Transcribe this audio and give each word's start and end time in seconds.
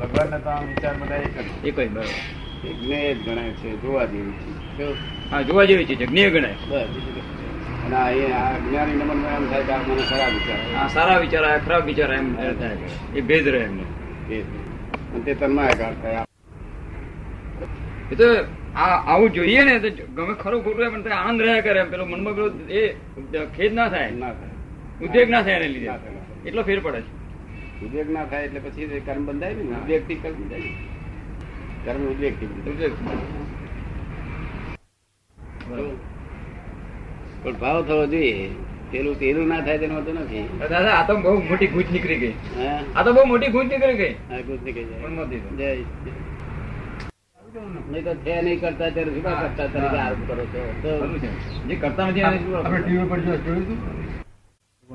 ભગવાન 0.00 0.30
તો 0.38 0.50
આમ 0.50 0.66
વિચાર 0.66 0.94
બધા 0.96 1.16
એક 1.18 1.34
જ. 1.36 1.48
એક 1.64 1.74
કઈ 1.76 1.88
બરોબર. 1.88 2.14
જ્ઞેય 2.80 3.14
જ 3.14 3.18
ગણાય 3.24 3.52
છે 3.52 3.68
જોવા 3.82 4.06
જેવી 4.06 4.34
છે. 4.76 4.86
હા 5.30 5.42
જોવા 5.42 5.64
જેવી 5.64 5.86
ચીજ 5.86 5.98
છે 5.98 6.06
જ્ઞેય 6.06 6.30
ગણાય. 6.30 6.56
બસ 6.62 6.88
અને 7.84 7.96
આ 8.32 8.58
જ્ઞાની 8.60 8.96
નમન 8.96 9.24
એમ 9.28 9.44
થાય 9.50 9.64
કે 9.64 9.72
આ 9.72 9.82
મને 9.82 10.02
ખરાબ 10.04 10.32
વિચાર 10.34 10.60
આ 10.76 10.88
સારા 10.88 11.18
વિચાર 11.18 11.44
આ 11.44 11.58
ખરાબ 11.58 11.84
વિચાર 11.84 12.10
એમ 12.12 12.26
થાય 12.36 12.88
એ 13.14 13.20
ભેદ 13.22 13.46
રહે 13.48 13.60
એમને. 13.60 13.84
અને 15.12 15.22
તે 15.24 15.32
તન્માયકાર 15.34 15.94
થાય. 16.02 16.22
એ 18.10 18.14
તો 18.14 18.26
આ 18.76 18.96
આવું 19.06 19.30
જોઈએ 19.32 19.62
ને 19.64 19.78
તો 19.80 19.88
ગમે 20.16 20.34
ખરું 20.34 20.60
ખોટું 20.64 20.92
પણ 20.94 21.12
આનંદ 21.14 21.40
રહ્યા 21.42 21.60
કરે 21.60 21.80
એમ. 21.80 21.90
પેલો 21.90 22.04
મનમાં 22.06 22.34
પેલો 22.34 22.48
એ 22.70 22.82
ખેદ 23.56 23.72
ના 23.74 23.88
થાય. 23.88 24.10
ના 24.12 24.32
થાય. 24.32 24.54
ઉદ્વેગ 25.00 25.28
ના 25.30 25.42
થાય 25.42 25.56
એને 25.56 25.68
લીધે. 25.68 25.86
ના 25.86 25.98
એટલો 26.44 26.62
ફેર 26.62 26.80
પડે 26.80 27.00
છે. 27.00 27.19
ઉદ્વેગ 27.84 28.08
ના 28.16 28.24
થાય 28.30 28.44
એટલે 28.48 28.60
પછી 28.64 29.00
કર્મ 29.06 29.22
બંધાય 29.28 29.54
ને 29.58 29.62
ઉદ્વેગથી 29.80 30.18
કર્મ 30.22 30.34
બંધાય 30.40 30.70
કર્મ 31.84 32.02
ઉદ્વેગથી 32.12 32.48
ઉદ્વેગ. 32.72 32.92
પણ 37.42 37.54
ભાવ 37.60 37.78
થવો 37.88 38.02
જોઈએ. 38.14 38.48
પેલું 38.92 39.14
તેલું 39.18 39.46
ના 39.52 39.60
થાય 39.66 39.78
તેનો 39.82 39.94
વાંધો 39.98 40.12
નથી. 40.12 40.44
દાદા 40.60 40.94
આ 40.96 41.04
તો 41.08 41.12
બહુ 41.26 41.32
મોટી 41.50 41.70
ગૂંચ 41.74 41.88
નીકળી 41.96 42.20
ગઈ. 42.22 42.34
આ 42.96 43.02
તો 43.04 43.10
બહુ 43.18 43.22
મોટી 43.32 43.52
ગૂંચ 43.54 43.68
નીકળી 43.72 43.98
ગઈ. 44.02 44.14
હા 44.30 44.42
કુછ 44.48 44.62
નીકળી 44.66 44.88
જાય. 45.60 45.84
નહીં 47.90 48.04
તો 48.04 48.12
છે 48.24 48.34
નહીં 48.42 48.58
કરતા 48.64 48.90
ત્યારે 48.96 49.12
શું 49.14 49.24
કરતા? 49.24 49.66
તરીકે 49.72 49.98
આરોપ 50.02 50.20
કરો 50.28 50.44
છો. 50.52 50.62
જે 51.68 51.74
કરતા 51.84 52.06
નથી 52.10 52.24
આપણે 52.26 52.78
ટીવી 52.82 53.08
પર 53.12 53.20
જોયું 53.24 53.64
હતું 53.64 53.78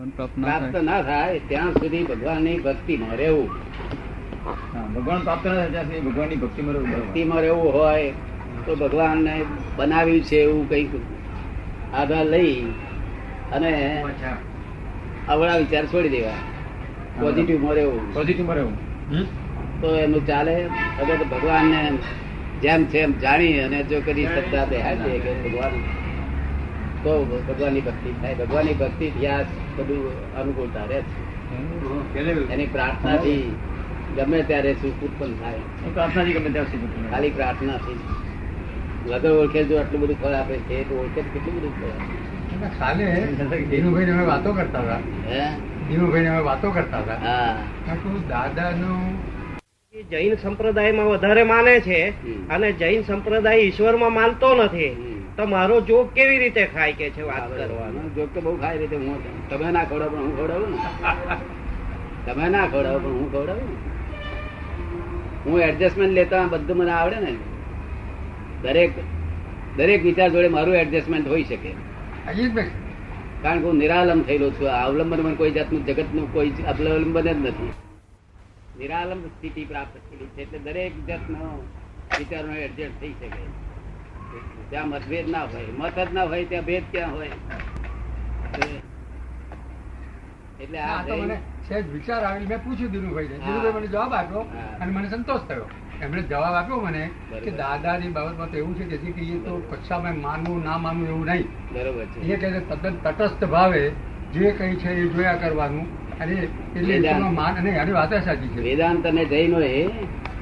પ્રાપ્ત 0.09 0.75
ના 0.83 1.01
થાય. 1.01 1.39
ત્યાં 1.47 1.71
સુધી 1.71 2.03
ભગવાનની 2.03 2.59
ભક્તિમાં 2.59 3.15
રહેવું. 3.15 3.49
ભગવાન 4.95 5.19
પ્રાપ્ત 5.19 5.45
ના 5.45 5.53
થાય 5.53 5.69
ત્યાં 5.69 5.85
સુધી 5.85 5.99
ભગવાનની 5.99 6.35
ભક્તિમાં 6.35 6.73
રહેવું. 6.73 6.89
ભક્તિમાં 6.89 7.39
રહેવું 7.39 7.73
હોય 7.73 8.11
તો 8.65 8.75
ભગવાનને 8.75 9.35
બનાવ્યું 9.75 10.21
છે 10.21 10.35
એવું 10.35 10.69
કંઈક 10.69 10.89
આધાર 11.93 12.25
લઈ 12.25 12.65
અને 13.53 14.03
અવળા 15.29 15.57
વિચાર 15.57 15.85
છોડી 15.85 16.09
દેવા. 16.09 16.37
પોઝિટિવમાં 17.19 17.73
રહેવું. 17.73 18.13
પોઝિટિવમાં 18.13 18.55
રહેવું. 18.55 18.75
તો 19.81 19.95
એનું 19.95 20.27
ચાલે. 20.27 20.55
અગર 21.01 21.17
ભગવાનને 21.23 21.97
જેમ 22.61 22.85
છે 22.85 22.99
એમ 22.99 23.11
જાણી 23.19 23.59
અને 23.59 23.83
જો 23.83 24.01
કરી 24.05 24.25
શ્રદ્ધા 24.25 24.65
બેહાય 24.65 24.95
છે 24.95 25.19
કે 25.19 25.49
ભગવાન 25.49 25.71
તો 27.05 27.43
ભગવાનની 27.47 27.81
ભક્તિ 27.81 28.13
થાય. 28.21 28.35
ભગવાનની 28.35 28.73
ભક્તિ 28.73 29.09
થયા 29.09 29.39
બધું 29.77 30.33
અનુકૂળતા 30.35 30.85
રહે 30.85 31.01
છે. 31.01 32.53
એની 32.53 32.65
પ્રાર્થનાથી 32.65 33.55
ગમે 34.17 34.41
ત્યારે 34.41 34.73
સુખ 34.73 35.03
ઉત્પન્ન 35.03 35.33
થાય 35.33 35.59
પ્રાર્થનાથી 35.93 36.33
ગમે 36.33 36.49
ત્યાં 36.49 36.65
સુખ 36.65 37.11
ખાલી 37.11 37.29
પ્રાર્થનાથી. 37.29 37.99
વગર 39.09 39.31
ઓળખે 39.31 39.63
જો 39.63 39.77
આટલું 39.77 40.01
બધું 40.01 40.21
ફળ 40.21 40.31
આપે 40.31 40.55
છે 40.55 40.89
તો 40.89 40.95
ઓળખે 40.95 41.21
કેટલું 41.21 41.55
બધું 41.55 41.81
ફળ 41.81 41.87
આપે. 41.87 42.79
કાલે 42.79 43.65
દિનુભાઈ 43.65 44.05
અમે 44.05 44.25
વાતો 44.25 44.53
કરતા 44.53 44.79
હતા. 44.79 44.97
હે? 45.27 45.45
અમે 45.95 46.39
વાતો 46.39 46.71
કરતા 46.71 46.97
હતા. 46.97 47.13
હા. 47.13 47.57
મેં 47.87 48.27
દાદાનું 48.27 49.13
જૈન 50.09 50.35
સંપ્રદાયમાં 50.35 51.05
વધારે 51.05 51.43
માને 51.43 51.79
છે 51.79 52.09
અને 52.49 52.71
જૈન 52.71 53.01
સંપ્રદાય 53.01 53.57
ઈશ્વરમાં 53.57 54.13
માનતો 54.13 54.55
નથી. 54.55 55.14
હમ. 55.37 55.37
તો 55.37 55.47
મારો 55.47 55.81
જોગ 55.81 56.13
કેવી 56.13 56.39
રીતે 56.39 56.63
ખાય 56.67 56.93
કે 56.93 57.07
છે 57.11 57.21
વાત 57.23 57.49
કરવાનો 57.51 58.01
જોગ 58.15 58.29
તો 58.33 58.39
બહુ 58.41 58.57
ખાય 58.57 58.77
રીતે 58.77 58.95
હું 58.97 59.17
તમે 59.49 59.71
ના 59.71 59.85
ખવડાવો 59.85 60.15
પણ 60.15 60.23
હું 60.23 60.35
ખવડાવું 60.37 60.71
ને. 60.71 60.79
તમે 62.25 62.45
ના 62.49 62.67
ખવડાવો 62.67 62.99
પણ 62.99 63.15
હું 63.15 63.29
ખવડાવું 63.31 63.69
ને. 63.69 63.77
હું 65.45 65.59
એડજસ્ટમેન્ટ 65.61 66.13
લેતા 66.13 66.47
બધું 66.49 66.77
મને 66.77 66.91
આવડે 66.91 67.19
ને. 67.19 67.31
દરેક 68.63 68.93
દરેક 69.75 70.01
વિચાર 70.03 70.29
જોડે 70.29 70.49
મારું 70.49 70.75
એડજસ્ટમેન્ટ 70.75 71.27
હોઈ 71.27 71.43
શકે. 71.43 71.71
કારણ 73.43 73.59
કે 73.59 73.67
હું 73.67 73.77
નિરાલંબ 73.77 74.23
થયેલો 74.25 74.49
છું. 74.51 74.69
આ 74.71 74.83
અવલંબન 74.85 75.21
મને 75.21 75.35
કોઈ 75.35 75.51
જાતનું 75.51 75.85
જગતનું 75.87 76.31
કોઈ 76.33 76.51
અવલંબન 76.67 77.25
જ 77.25 77.35
નથી. 77.35 77.73
નિરાલંબ 78.75 79.23
સ્થિતિ 79.29 79.63
પ્રાપ્ત 79.65 79.95
થયેલી 79.99 80.31
છે 80.33 80.41
એટલે 80.41 80.59
દરેક 80.65 80.93
જાતનો 81.07 81.41
વિચારનો 82.17 82.53
એડજસ્ટ 82.59 82.99
થઈ 82.99 83.13
શકે. 83.19 83.43
ત્યાં 84.69 84.89
મતભેદ 84.89 85.27
ના 85.29 85.45
હોય. 85.47 85.69
મત 85.79 85.97
જ 85.97 86.13
ના 86.13 86.25
હોય 86.25 86.45
ત્યાં 86.45 86.65
ભેદ 86.65 86.83
ક્યાં 86.91 87.11
હોય? 87.11 87.35
એટલે 90.59 90.79
આ 90.81 90.99
તો 91.07 91.13
મને 91.17 91.37
સહેજ 91.67 91.83
વિચાર 91.93 92.21
આવી 92.23 92.47
મેં 92.47 92.59
પૂછ્યું 92.59 92.91
હા. 92.91 92.95
દિનુભાઈ 92.95 93.73
મને 93.77 93.87
જવાબ 93.87 94.13
આપ્યો 94.13 94.43
અને 94.79 94.91
મને 94.91 95.07
સંતોષ 95.09 95.43
થયો. 95.49 95.65
એમણે 96.01 96.21
જવાબ 96.23 96.55
આપ્યો 96.55 96.79
મને 96.81 97.03
કે 97.43 97.51
દાદાની 97.51 98.09
બાબતમાં 98.09 98.49
તો 98.51 98.57
એવું 98.57 98.73
છે 98.79 98.85
કે 98.85 98.97
જે 99.03 99.11
કે 99.11 99.21
એ 99.27 99.37
તો 99.45 99.53
કક્ષામાં 99.69 100.17
માનવું 100.19 100.63
ના 100.63 100.77
માનવું 100.77 101.07
એવું 101.09 101.25
નહીં. 101.25 101.47
બરોબર 101.73 102.05
એ 102.23 102.35
કહે 102.41 102.49
તદ્દન 102.71 102.95
તટસ્થ 103.05 103.43
ભાવે 103.53 103.81
જે 104.33 104.51
કઈ 104.59 104.75
છે 104.77 104.89
એ 104.95 105.05
જોયા 105.09 105.37
કરવાનું. 105.37 105.87
અને 106.19 106.35
એટલે 106.75 107.13
માન 107.37 107.57
અને 107.57 107.71
એની 107.77 107.93
વાત 107.93 108.13
સાચી 108.25 108.49
છે. 108.53 108.59
વેદાંત 108.61 109.05
અને 109.05 109.23
જૈનો 109.25 109.59
એ 109.61 109.79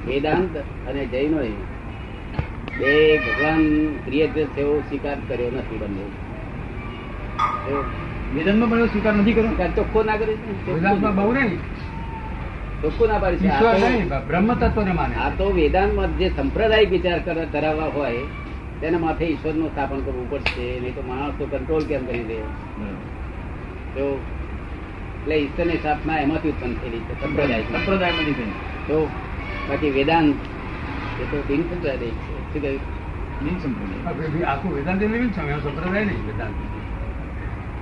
વેદાંત 0.06 0.54
અને 0.88 1.02
જૈનો 1.06 1.38
એ 1.42 1.52
બે 2.78 2.92
ભગવાન 3.24 3.62
ક્રિએટર 4.04 4.46
છે 4.54 4.60
એવો 4.60 4.74
સ્વીકાર 4.88 5.18
કર્યો 5.28 5.50
નથી 5.56 5.78
બંને. 5.82 6.04
વેદાંતમાં 8.34 8.68
પણ 8.70 8.88
સ્વીકાર 8.92 9.14
નથી 9.20 9.34
કર્યો? 9.36 9.68
ચોખ્ખો 9.76 10.00
ના 10.08 10.18
કરે 10.20 10.34
છે 10.34 10.46
બહુ 10.52 11.32
ચોખ્ખું 12.82 13.08
ના 13.08 13.18
પાડી 13.22 13.50
બ્રહ્મ 14.28 14.48
તત્વને 14.62 14.92
માને. 15.00 15.14
આ 15.24 15.30
તો 15.38 15.46
વેદાંતમાં 15.58 16.10
જે 16.18 16.26
સંપ્રદાયિક 16.36 16.90
વિચાર 16.94 17.18
ધરાવવા 17.54 17.90
હોય 17.96 18.22
તેના 18.80 19.02
માથે 19.04 19.24
ઈશ્વરનું 19.32 19.68
સ્થાપન 19.72 20.00
કરવું 20.06 20.26
પડશે 20.30 20.64
નહીં 20.82 20.94
તો 20.96 21.02
માણસ 21.08 21.34
તો 21.38 21.44
કંટ્રોલ 21.52 21.84
કેમ 21.90 22.02
કરી 22.08 22.26
દે? 22.30 22.38
તો 23.94 24.04
એટલે 25.22 25.34
ઈશ્વરની 25.44 25.78
સ્થાપના 25.80 26.18
એમાંથી 26.24 26.52
ઉત્પન્ન 26.54 26.74
થયેલી 26.80 27.04
છે 27.08 27.14
સંપ્રદાય 27.22 27.64
સંપ્રદાયમાંથી. 27.72 28.52
તો 28.88 28.96
બાકી 29.68 29.92
વેદાંત 29.98 30.36
એ 31.22 31.24
તો 31.30 31.36
બિન 31.48 31.62
સંપ્રદાય 31.70 32.14
છે. 32.24 32.33
બિન 32.58 33.58
સંપ્રદાય. 33.58 34.42
આખું 34.44 34.74
વેદાંત 34.74 35.02
એટલે 35.02 35.18
સંપ્રદાય 35.18 36.04
નહીં 36.04 36.26
વેદાંત. 36.26 36.52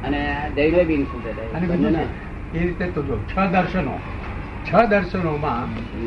અને 0.05 0.50
જૈનો 0.55 0.84
બિન 0.84 1.05
સંપ્રદાય 1.05 1.47
છે, 1.47 2.33
એ 2.59 2.62
રીતે 2.62 2.84
તો 2.84 3.03
જો 3.03 3.19
છ 3.19 3.50
દર્શનો. 3.50 3.99
છ 4.72 4.88
દર્શનોમાં 4.88 5.65
હમ. 5.65 6.06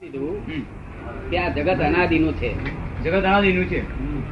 કીધું? 0.00 0.36
હમ. 0.36 0.62
કે 1.30 1.38
આ 1.38 1.48
જગત 1.48 1.80
અનાદિનું 1.82 2.32
છે. 2.32 2.54
જગત 3.04 3.22
અનાદિનું 3.22 3.64
છે. 3.64 3.80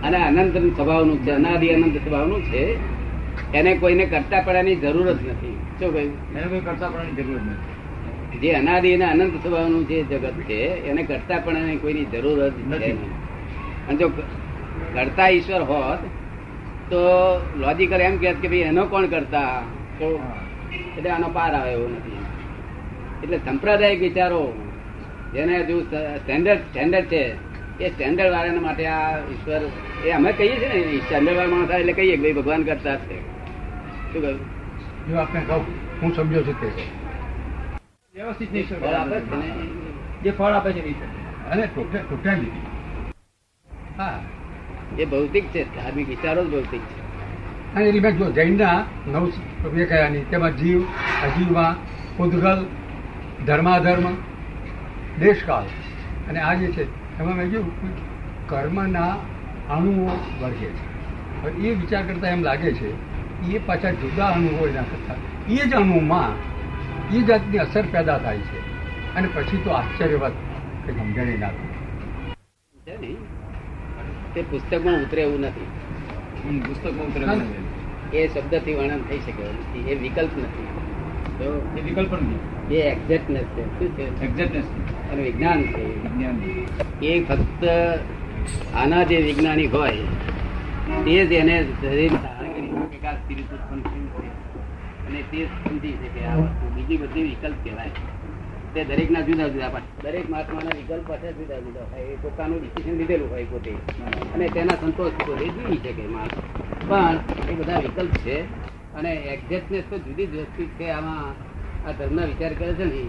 અને 0.02 0.16
અનંત 0.16 0.76
સ્વભાવનું 0.76 1.18
છે. 1.18 1.30
અનાદિ 1.30 1.68
અનંત 1.68 1.96
સ્વભાવનું 1.96 2.42
છે. 2.42 2.78
એને 3.54 3.76
કોઈને 3.76 4.06
કરતા 4.06 4.40
પડવાની 4.40 4.76
જરૂર 4.76 5.12
જ 5.12 5.28
નથી. 5.28 5.58
શું 5.80 5.92
કહ્યું? 5.92 6.32
એને 6.32 6.46
કોઈ 6.46 6.60
કરતા 6.60 6.88
પડવાની 6.88 7.22
જરૂર 7.22 7.38
જ 7.38 7.42
નથી. 7.42 7.77
જે 8.36 8.52
અનાદિ 8.52 8.94
અને 8.94 9.04
અનંત 9.04 9.34
સ્વભાવનું 9.42 9.88
જે 9.88 10.02
જગત 10.02 10.32
છે 10.40 10.58
એને 10.90 11.02
કરતા 11.02 11.38
પણ 11.38 11.76
કોઈની 11.76 12.04
જરૂર 12.04 12.48
જ 12.48 12.52
નથી. 12.68 12.92
અને 13.88 13.96
જો 13.96 14.08
કરતા 14.94 15.28
ઈશ્વર 15.28 15.62
હોત 15.62 15.98
તો 16.90 17.00
લોજિકલ 17.56 18.00
એમ 18.00 18.16
કહેત 18.16 18.36
કે 18.42 18.48
ભાઈ 18.48 18.58
એનો 18.58 18.86
કોણ 18.86 19.06
કરતા? 19.06 19.62
તો 19.98 20.20
એટલે 20.98 21.10
આનો 21.10 21.28
પાર 21.28 21.54
આવે 21.54 21.72
એવો 21.72 21.88
નથી. 21.88 22.18
એટલે 23.22 23.38
સંપ્રદાયિક 23.38 24.00
વિચારો 24.00 24.52
જેને 25.34 25.58
હજુ 25.58 25.80
સ્ટેન્ડર્ડ 25.80 26.58
સ્ટેન્ડર્ડ 26.58 27.06
છે 27.06 27.22
એ 27.80 27.88
સ્ટેન્ડર્ડ 27.88 28.32
વાળાના 28.32 28.60
માટે 28.60 28.86
આ 28.86 29.18
ઈશ્વર 29.18 29.62
એ 30.06 30.10
અમે 30.10 30.32
કહીએ 30.32 30.56
છીએ 30.56 30.68
ને 30.68 31.00
સ્ટેન્ડર્ડ 31.00 31.36
વાળા 31.36 31.56
માણસ 31.56 31.70
એટલે 31.70 31.92
કહીએ 31.92 32.16
કે 32.16 32.22
ભાઈ 32.22 32.32
ભગવાન 32.32 32.62
કરતા 32.62 32.96
છે. 32.96 33.18
શું 34.12 34.22
કહ્યું? 34.22 34.40
જો 35.10 35.16
આપણે 35.16 35.40
કહું 35.40 35.62
હું 36.02 36.14
સમજો 36.14 36.42
છું 36.42 36.60
તે. 36.60 36.68
વ્યવસ્થિત 38.18 38.52
નહીં 38.52 38.68
ફળ 38.68 38.86
આપે 38.86 39.20
છે 39.20 39.36
ને? 39.36 39.50
જે 40.22 40.30
ફળ 40.30 40.52
આપે 40.52 40.72
છે. 40.72 41.04
અને 41.50 41.66
ટોટલી 41.66 42.50
હા. 43.98 44.20
એ 44.98 45.04
ભૌતિક 45.04 45.44
છે 45.44 45.64
ધાર્મિક 45.64 46.08
વિચારો 46.08 46.44
જ 46.44 46.50
ભૌતિક 46.50 46.80
છે. 46.80 47.00
અને 47.74 47.84
એની 47.84 48.00
મેં 48.00 48.16
જો 48.16 48.30
જૈનના 48.30 48.84
નવ 49.06 49.24
વિવેકાયાની 49.64 50.20
તેમાં 50.20 50.56
જીવ 50.56 50.82
અજીવમાં 51.24 51.76
ઉદ્ગલ 52.22 52.66
ધર્માધર્મ 53.46 54.14
દેશકાળ. 55.18 55.62
અને 56.28 56.40
આ 56.40 56.54
જે 56.54 56.66
છે 56.66 57.18
એમાં 57.18 57.34
મેં 57.34 57.50
કહ્યું 57.50 57.70
કર્મના 58.48 59.16
અણુઓ 59.70 60.10
વર્ગે 60.42 60.66
છે. 60.66 61.58
એ 61.58 61.74
વિચાર 61.74 62.06
કરતા 62.06 62.28
એમ 62.28 62.42
લાગે 62.42 62.72
છે 62.72 62.90
એ 63.52 63.58
પાછા 63.58 63.90
જુદા 63.90 64.26
અણુઓ 64.26 64.66
એના 64.66 64.82
કરતા 64.82 65.14
એ 65.48 65.56
જ 65.56 65.74
અણુમાં 65.74 66.47
એ 67.14 67.22
જાતની 67.22 67.58
અસર 67.58 67.82
પેદા 67.82 68.18
થાય 68.18 68.38
છે. 68.38 68.58
અને 69.14 69.28
પછી 69.34 69.56
તો 69.56 69.70
આશ્ચર્યવત 69.70 70.32
કે 70.86 70.92
સમજણી 70.92 71.38
ના 71.38 71.50
તે 74.34 74.42
પુસ્તકમાં 74.42 74.94
ઉતરે 74.94 75.22
એવું 75.22 75.40
નથી. 75.40 75.66
પુસ્તકમાં 76.60 77.06
ઉતરે. 77.06 78.18
એ 78.18 78.28
શબ્દથી 78.28 78.74
વર્ણન 78.74 79.00
થઈ 79.08 79.18
શકે 79.18 79.42
નથી. 79.42 79.90
એ 79.90 79.94
વિકલ્પ 79.94 80.30
નથી. 80.38 80.66
તો 81.38 81.76
એ 81.78 81.80
વિકલ્પ 81.80 82.12
નથી. 82.12 82.76
એ 82.76 82.80
એક્ઝેક્ટનેસ 82.80 83.44
છે. 83.44 83.64
શું 83.78 83.88
છે? 83.96 84.24
એક્ઝેક્ટનેસ 84.24 84.64
અને 85.12 85.22
વિજ્ઞાન 85.22 85.62
છે. 85.62 86.02
વિજ્ઞાન 86.02 86.36
એ 87.02 87.24
ફક્ત 87.24 87.64
આના 88.74 89.02
જે 89.02 89.16
વૈજ્ઞાનિક 89.16 89.74
હોય 89.74 89.96
તે 91.04 91.26
જ 91.26 91.32
એને 91.32 91.64
શરીર 91.80 92.12
ધારણ 92.12 92.52
કરી 92.52 92.68
શકે 92.68 93.34
કે 93.34 93.42
ઉત્પન્ન 93.42 93.80
થયું 93.80 94.22
છે? 94.22 94.47
અને 95.08 95.22
તે 95.30 95.44
સમજી 95.44 95.92
શકે 95.92 96.24
આ 96.24 96.36
વસ્તુ 96.36 96.70
બીજી 96.76 96.96
બધી 96.96 97.22
વિકલ્પ 97.22 97.56
કહેવાય. 97.64 97.90
તે 98.74 98.84
દરેક 98.84 99.10
ના 99.10 99.20
જુદા 99.20 99.48
જુદા 99.48 99.68
પણ 99.68 99.82
દરેક 100.02 100.30
મહાત્માના 100.30 100.70
વિકલ્પ 100.70 101.08
પાછા 101.08 101.30
જુદા 101.30 101.58
જુદા 101.58 101.86
હોય. 101.92 102.02
એ 102.02 102.16
પોતાનું 102.22 102.60
ડિસિઝન 102.60 102.96
લીધેલું 102.98 103.30
હોય 103.30 103.44
પોતે. 103.44 103.72
અને 104.34 104.48
તેના 104.48 104.74
સંતોષ 104.74 105.12
પોતે 105.26 105.48
જીવી 105.48 105.76
શકે 105.76 106.06
માણસ 106.06 106.30
પણ 106.88 107.18
એ 107.48 107.54
બધા 107.54 107.78
વિકલ્પ 107.78 108.10
છે. 108.10 108.36
અને 108.94 109.12
એક્ઝેક્ટનેસ 109.14 109.84
તો 109.90 109.98
જુદી 109.98 110.26
જ 110.26 110.36
વસ્તુ 110.36 110.62
છે. 110.64 110.90
આમાં 110.90 111.34
આ 111.88 111.92
ધર્મના 111.92 112.24
વિચાર 112.24 112.52
કરે 112.54 112.74
છે 112.74 112.84
ને 112.84 113.02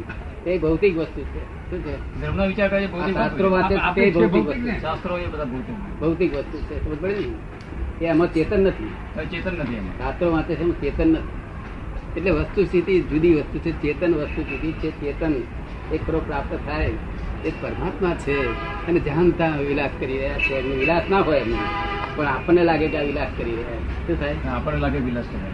તે 0.44 0.57
ભૌતિક 0.57 0.98
વસ્તુ 0.98 1.22
છે. 1.22 1.42
શું 1.69 1.80
છે? 1.84 2.22
ધર્મનો 2.22 2.46
વિચાર 2.46 2.69
કરે 2.69 2.88
ભૌતિક 2.88 3.16
શાસ્ત્રો 3.16 3.50
વાંચે 3.50 3.75
તે 3.96 4.12
ભૌતિક 4.12 4.46
વસ્તુ 4.46 4.80
શાસ્ત્રો 4.81 5.18
એ 5.18 5.28
બધા 5.28 5.44
ભૌતિક 5.44 5.75
ભૌતિક 6.00 6.34
વસ્તુ 6.34 6.57
છે. 6.57 6.84
સમજ 6.84 6.98
પડે 7.01 7.13
ને? 7.13 8.06
એ 8.06 8.06
એમાં 8.06 8.34
ચેતન 8.34 8.60
નથી. 8.60 8.92
ચેતન 9.31 9.54
નથી 9.60 9.75
શાસ્ત્રો 9.75 10.31
વાંચે 10.31 10.56
છે 10.56 10.81
ચેતન 10.81 11.07
નથી. 11.07 11.49
એટલે 12.17 12.31
વસ્તુ 12.31 12.65
સ્થિતિ 12.65 13.01
જુદી 13.01 13.33
વસ્તુ 13.35 13.59
છે 13.59 13.71
ચેતન 13.81 14.13
વસ્તુ 14.13 14.41
જુદી 14.41 14.71
છે 14.71 14.91
ચેતન 14.91 15.33
એક 15.94 16.07
ખરો 16.07 16.19
પ્રાપ્ત 16.19 16.56
થાય 16.56 16.91
એ 17.45 17.51
પરમાત્મા 17.61 18.15
છે. 18.15 18.47
અને 18.88 19.00
જાણતા 19.00 19.47
વિલાસ 19.47 19.89
કરી 20.00 20.17
રહ્યા 20.17 20.38
છે. 20.38 20.53
એમનો 20.53 20.75
વિલાસ 20.75 21.03
ના 21.09 21.19
હોય 21.19 21.39
એમનો. 21.39 21.57
પણ 22.15 22.25
આપણને 22.25 22.63
લાગે 22.63 22.88
કે 22.88 22.97
આ 22.97 23.01
વિલાસ 23.01 23.27
કરી 23.38 23.51
રહ્યા 23.51 23.79
છે. 23.79 24.07
શું 24.07 24.19
થાય? 24.19 24.35
આપણને 24.50 24.79
લાગે 24.79 24.97
વિલાસ 24.97 25.25
કરે 25.31 25.50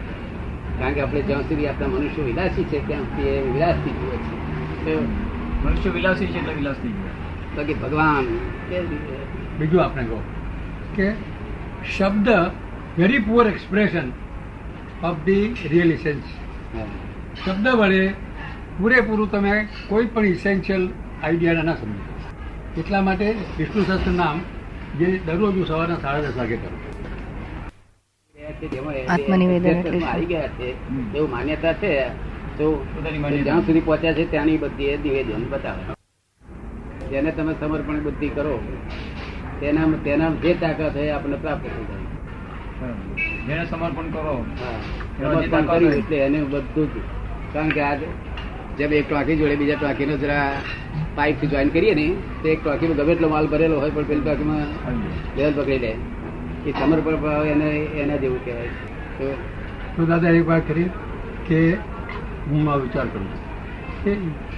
કારણ 0.80 0.94
કે 0.94 1.02
આપણે 1.02 1.22
જ્યાં 1.22 1.42
સુધી 1.42 1.68
આપણા 1.68 1.88
મનુષ્ય 1.88 2.22
વિલાસી 2.22 2.64
છે 2.64 2.88
ત્યાં 2.88 3.02
સુધી 3.02 3.30
એ 3.30 3.42
વિલાસથી 3.42 3.90
જુએ 3.90 4.18
છે. 4.18 4.96
મનુષ્ય 5.66 5.90
વિલાસી 5.90 6.26
છે 6.26 6.40
એટલે 6.40 6.54
વિલાસ 6.54 6.76
થઈ 6.76 6.90
ગયો. 6.90 7.14
બાકી 7.58 7.74
ભગવાન 7.74 8.26
કે 8.70 8.82
બીજું 9.60 9.84
આપણે 9.84 10.04
કહો 10.04 10.24
કે 10.96 11.12
શબ્દ 11.98 12.30
very 12.98 13.20
poor 13.20 13.48
expression 13.48 14.12
of 15.04 15.18
the 15.26 15.56
real 15.70 15.92
essence 15.92 16.24
હા. 16.24 16.45
શબ્દ 17.46 17.68
વડે 17.68 18.14
પૂરેપૂરું 18.80 19.32
તમે 19.32 19.68
કોઈ 19.88 20.06
પણ 20.06 20.26
ઇસેન્શિયલ 20.26 20.90
આઈડિયા 21.24 21.54
ના 21.54 21.76
સમજો. 21.76 22.82
એટલા 22.82 23.02
માટે 23.02 23.36
વિષ્ણુ 23.58 23.84
સહસ્ત્ર 23.84 24.12
નામ 24.12 24.42
જે 24.98 25.20
દરરોજ 25.26 25.58
હું 25.58 25.66
સવારના 25.66 25.96
સાડા 25.96 26.22
દસ 26.22 26.38
વાગે 26.38 26.58
કરું 26.58 26.86
જેમાં 28.72 28.94
એ- 28.94 29.06
આત્મનિવેદન 29.06 29.68
એ 29.68 29.80
એટલે 29.80 30.00
શું? 30.00 30.10
આવી 30.10 30.26
ગયા 30.26 30.48
છે. 30.48 30.90
એવું 31.18 31.32
માન્યતા 31.32 31.74
છે. 31.74 32.08
તો 32.58 32.86
જ્યાં 33.44 33.62
સુધી 33.62 33.82
પહોંચ્યા 33.82 34.14
છે 34.14 34.32
ત્યાંની 34.32 34.58
બધી 34.58 34.98
નિવેદન 34.98 35.50
બતાવે. 35.50 35.96
જેને 37.08 37.32
તમે 37.32 37.56
સમર્પણ 37.60 38.00
બુદ્ધિ 38.00 38.30
કરો 38.30 38.60
તેના 39.60 39.86
તેના 40.04 40.30
જે 40.30 40.54
તાકાત 40.54 40.96
હોય 40.96 41.06
એ 41.06 41.10
આપણને 41.10 41.36
પ્રાપ્ત 41.36 41.64
થઈ 41.64 41.84
જાય. 41.84 42.06
જેને 43.48 43.66
સમર્પણ 43.66 44.12
કરો. 44.12 44.46
હા. 44.62 45.05
તાકાત 45.20 45.68
કર્યું? 45.70 45.94
એટલે 45.94 46.18
એને 46.18 46.40
બધું 46.44 46.88
જ. 46.94 47.04
કારણ 47.54 47.70
કે 47.70 47.82
આજે 47.82 48.08
જેમ 48.78 48.92
એક 48.94 49.06
ટાંકી 49.10 49.38
જોડે 49.42 49.56
બીજા 49.56 49.76
ટાંકીનો 49.76 50.18
જરા 50.18 50.48
પાઇપથી 51.16 51.48
જોઈન 51.48 51.70
કરીએ 51.70 51.96
ને 51.96 52.08
તો 52.42 52.48
એક 52.48 52.60
ટાંકીમાં 52.64 52.98
ગમે 52.98 53.12
એટલો 53.12 53.30
માલ 53.30 53.48
ભરેલો 53.48 53.80
હોય 53.80 53.92
પણ 53.92 54.04
પેલી 54.04 54.22
ટાંકીમાં 54.22 54.66
લેવલ 55.38 55.54
પકડી 55.54 55.80
લે. 55.80 55.92
એ 56.66 56.72
સમર્પણ 56.72 57.16
ભાવ 57.16 57.46
એને 57.46 57.70
એના 58.02 58.18
જેવું 58.18 58.46
કહેવાય. 58.46 58.72
તો 59.18 59.26
તો 59.96 60.06
દાદા 60.06 60.36
એક 60.40 60.48
વાત 60.48 60.68
કરી 60.68 60.90
કે 61.48 61.60
હું 62.50 62.72
આ 62.74 62.78
વિચાર 62.78 63.08
કરું 63.08 63.28
કે 64.04 64.12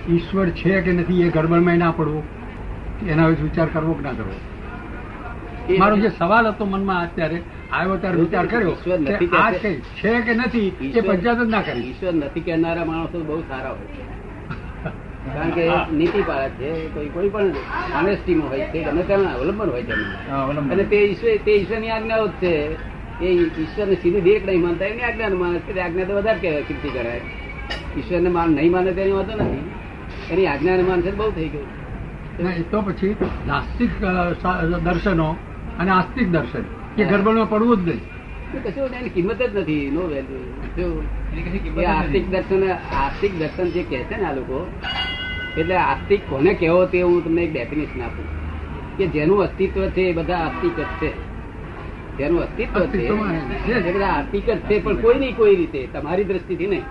ઈશ્વર 0.09 0.47
છે 0.49 0.81
કે 0.81 0.91
નથી 0.91 1.23
એ 1.23 1.29
ગડબડમાં 1.29 1.77
ના 1.77 1.91
પડવું. 1.91 2.23
એના 3.07 3.27
વિશે 3.27 3.43
વિચાર 3.43 3.67
કરવો 3.73 3.93
કે 3.93 4.01
ના 4.01 4.11
કરવો? 4.11 4.35
મારો 5.79 5.97
જે 5.97 6.09
સવાલ 6.09 6.47
હતો 6.47 6.65
મનમાં 6.65 7.03
અત્યારે 7.03 7.41
આવ્યો 7.71 7.97
ત્યારે 7.97 8.17
વિચાર 8.17 8.45
કર્યો 8.45 8.71
કે 8.71 9.37
આ. 9.37 9.51
છે 9.51 10.21
કે 10.21 10.33
નથી 10.33 10.67
એ 10.95 11.01
પંચાયત 11.01 11.37
જ 11.37 11.49
ના 11.49 11.61
કરી. 11.61 11.81
ઈશ્વર 11.81 12.13
નથી 12.13 12.39
કહેનારા 12.39 12.85
માણસો 12.85 13.23
બહુ 13.23 13.41
સારા 13.41 13.69
હોય 13.69 13.79
છે. 13.79 14.03
કારણ 15.33 15.49
કે 15.49 15.95
નીતિ 15.95 16.21
પાળે 16.21 16.49
છે 16.49 16.87
કોઈ 16.87 17.09
કોઈ 17.09 17.29
પણ 17.29 17.45
ઓનેસ્ટીમાં 17.45 18.49
હોય 18.49 18.59
છે 18.59 18.83
ગમે 18.83 19.03
તેના 19.03 19.29
અવલંબન 19.29 19.69
હોય 19.69 19.83
અવલંબન. 20.31 20.71
અને 20.71 20.83
તે 20.83 20.95
ઈશ્વર 20.95 21.37
તે 21.45 21.51
ઈશ્વરની 21.51 21.89
આજ્ઞાઓ 21.89 22.27
જ 22.27 22.31
છે. 22.31 22.73
એ 23.23 23.25
ઈશ્વરને 23.25 23.95
સીધી 23.95 24.21
દેખ 24.21 24.45
નહીં 24.45 24.61
માનતા 24.61 24.85
એની 24.85 25.01
આજ્ઞા 25.01 25.29
માને 25.29 25.59
છે. 25.59 25.79
આજ્ઞા 25.79 26.03
તો 26.03 26.13
વધારે 26.13 26.39
કહેવાય 26.39 26.61
કીર્તિ 26.61 26.89
કરાય. 26.89 27.21
ઈશ્વરને 27.97 28.29
માન 28.29 28.49
નહીં 28.49 28.71
માને 28.71 28.91
તેની 28.91 29.11
વાંધો 29.11 29.35
નથી. 29.35 29.71
એની 30.31 30.47
આજ્ઞાને 30.47 30.83
માન 30.83 31.01
છે 31.01 31.11
તો 31.11 31.17
બહુ 31.17 31.31
થઈ 31.31 31.47
ગયું. 31.47 32.71
તો 32.71 32.81
પછી 32.81 33.15
નાસ્તિક 33.47 33.89
દર્શનો 34.83 35.35
અને 35.79 35.91
આસ્તિક 35.91 36.27
દર્શન. 36.29 36.63
એ 37.01 37.05
ગડબડમાં 37.05 37.49
પડવું 37.49 37.77
જ 37.77 37.87
નહીં. 37.87 37.99
કશું 38.63 38.85
એની 38.85 39.09
કિંમત 39.09 39.41
જ 39.41 39.57
નથી 39.57 39.91
નો 39.91 39.99
વેલ્યુ 39.99 41.83
આસ્તિક 41.87 42.29
દર્શન 42.29 42.71
આસ્તિક 42.71 43.39
દર્શન 43.39 43.69
જે 43.69 43.83
કહે 43.83 43.97
છે 43.97 44.17
ને 44.17 44.23
આ 44.23 44.33
લોકો 44.33 44.71
એટલે 45.57 45.75
આસ્તિક 45.75 46.21
કોને 46.29 46.53
કહેવો 46.53 46.85
તે 46.85 47.01
હું 47.01 47.23
તમને 47.23 47.41
એક 47.41 47.53
ડેફિનેશન 47.53 48.01
આપું. 48.01 48.25
કે 48.97 49.07
જેનું 49.07 49.41
અસ્તિત્વ 49.41 49.89
છે 49.89 50.01
એ 50.01 50.13
બધા 50.13 50.35
આસ્તિક 50.35 50.79
જ 50.79 50.83
છે. 50.83 51.11
જેનું 52.17 52.39
અસ્તિત્વ 52.39 52.85
છે 52.85 53.01
એ 53.01 53.93
બધા 53.93 54.07
આસ્તિક 54.07 54.49
જ 54.49 54.57
છે 54.57 54.83
પણ 54.83 54.95
કોઈ 54.95 55.15
નહીં 55.15 55.35
કોઈ 55.35 55.55
રીતે. 55.55 55.87
તમારી 55.93 56.23
દ્રષ્ટિથી 56.23 56.67
નહીં. 56.67 56.81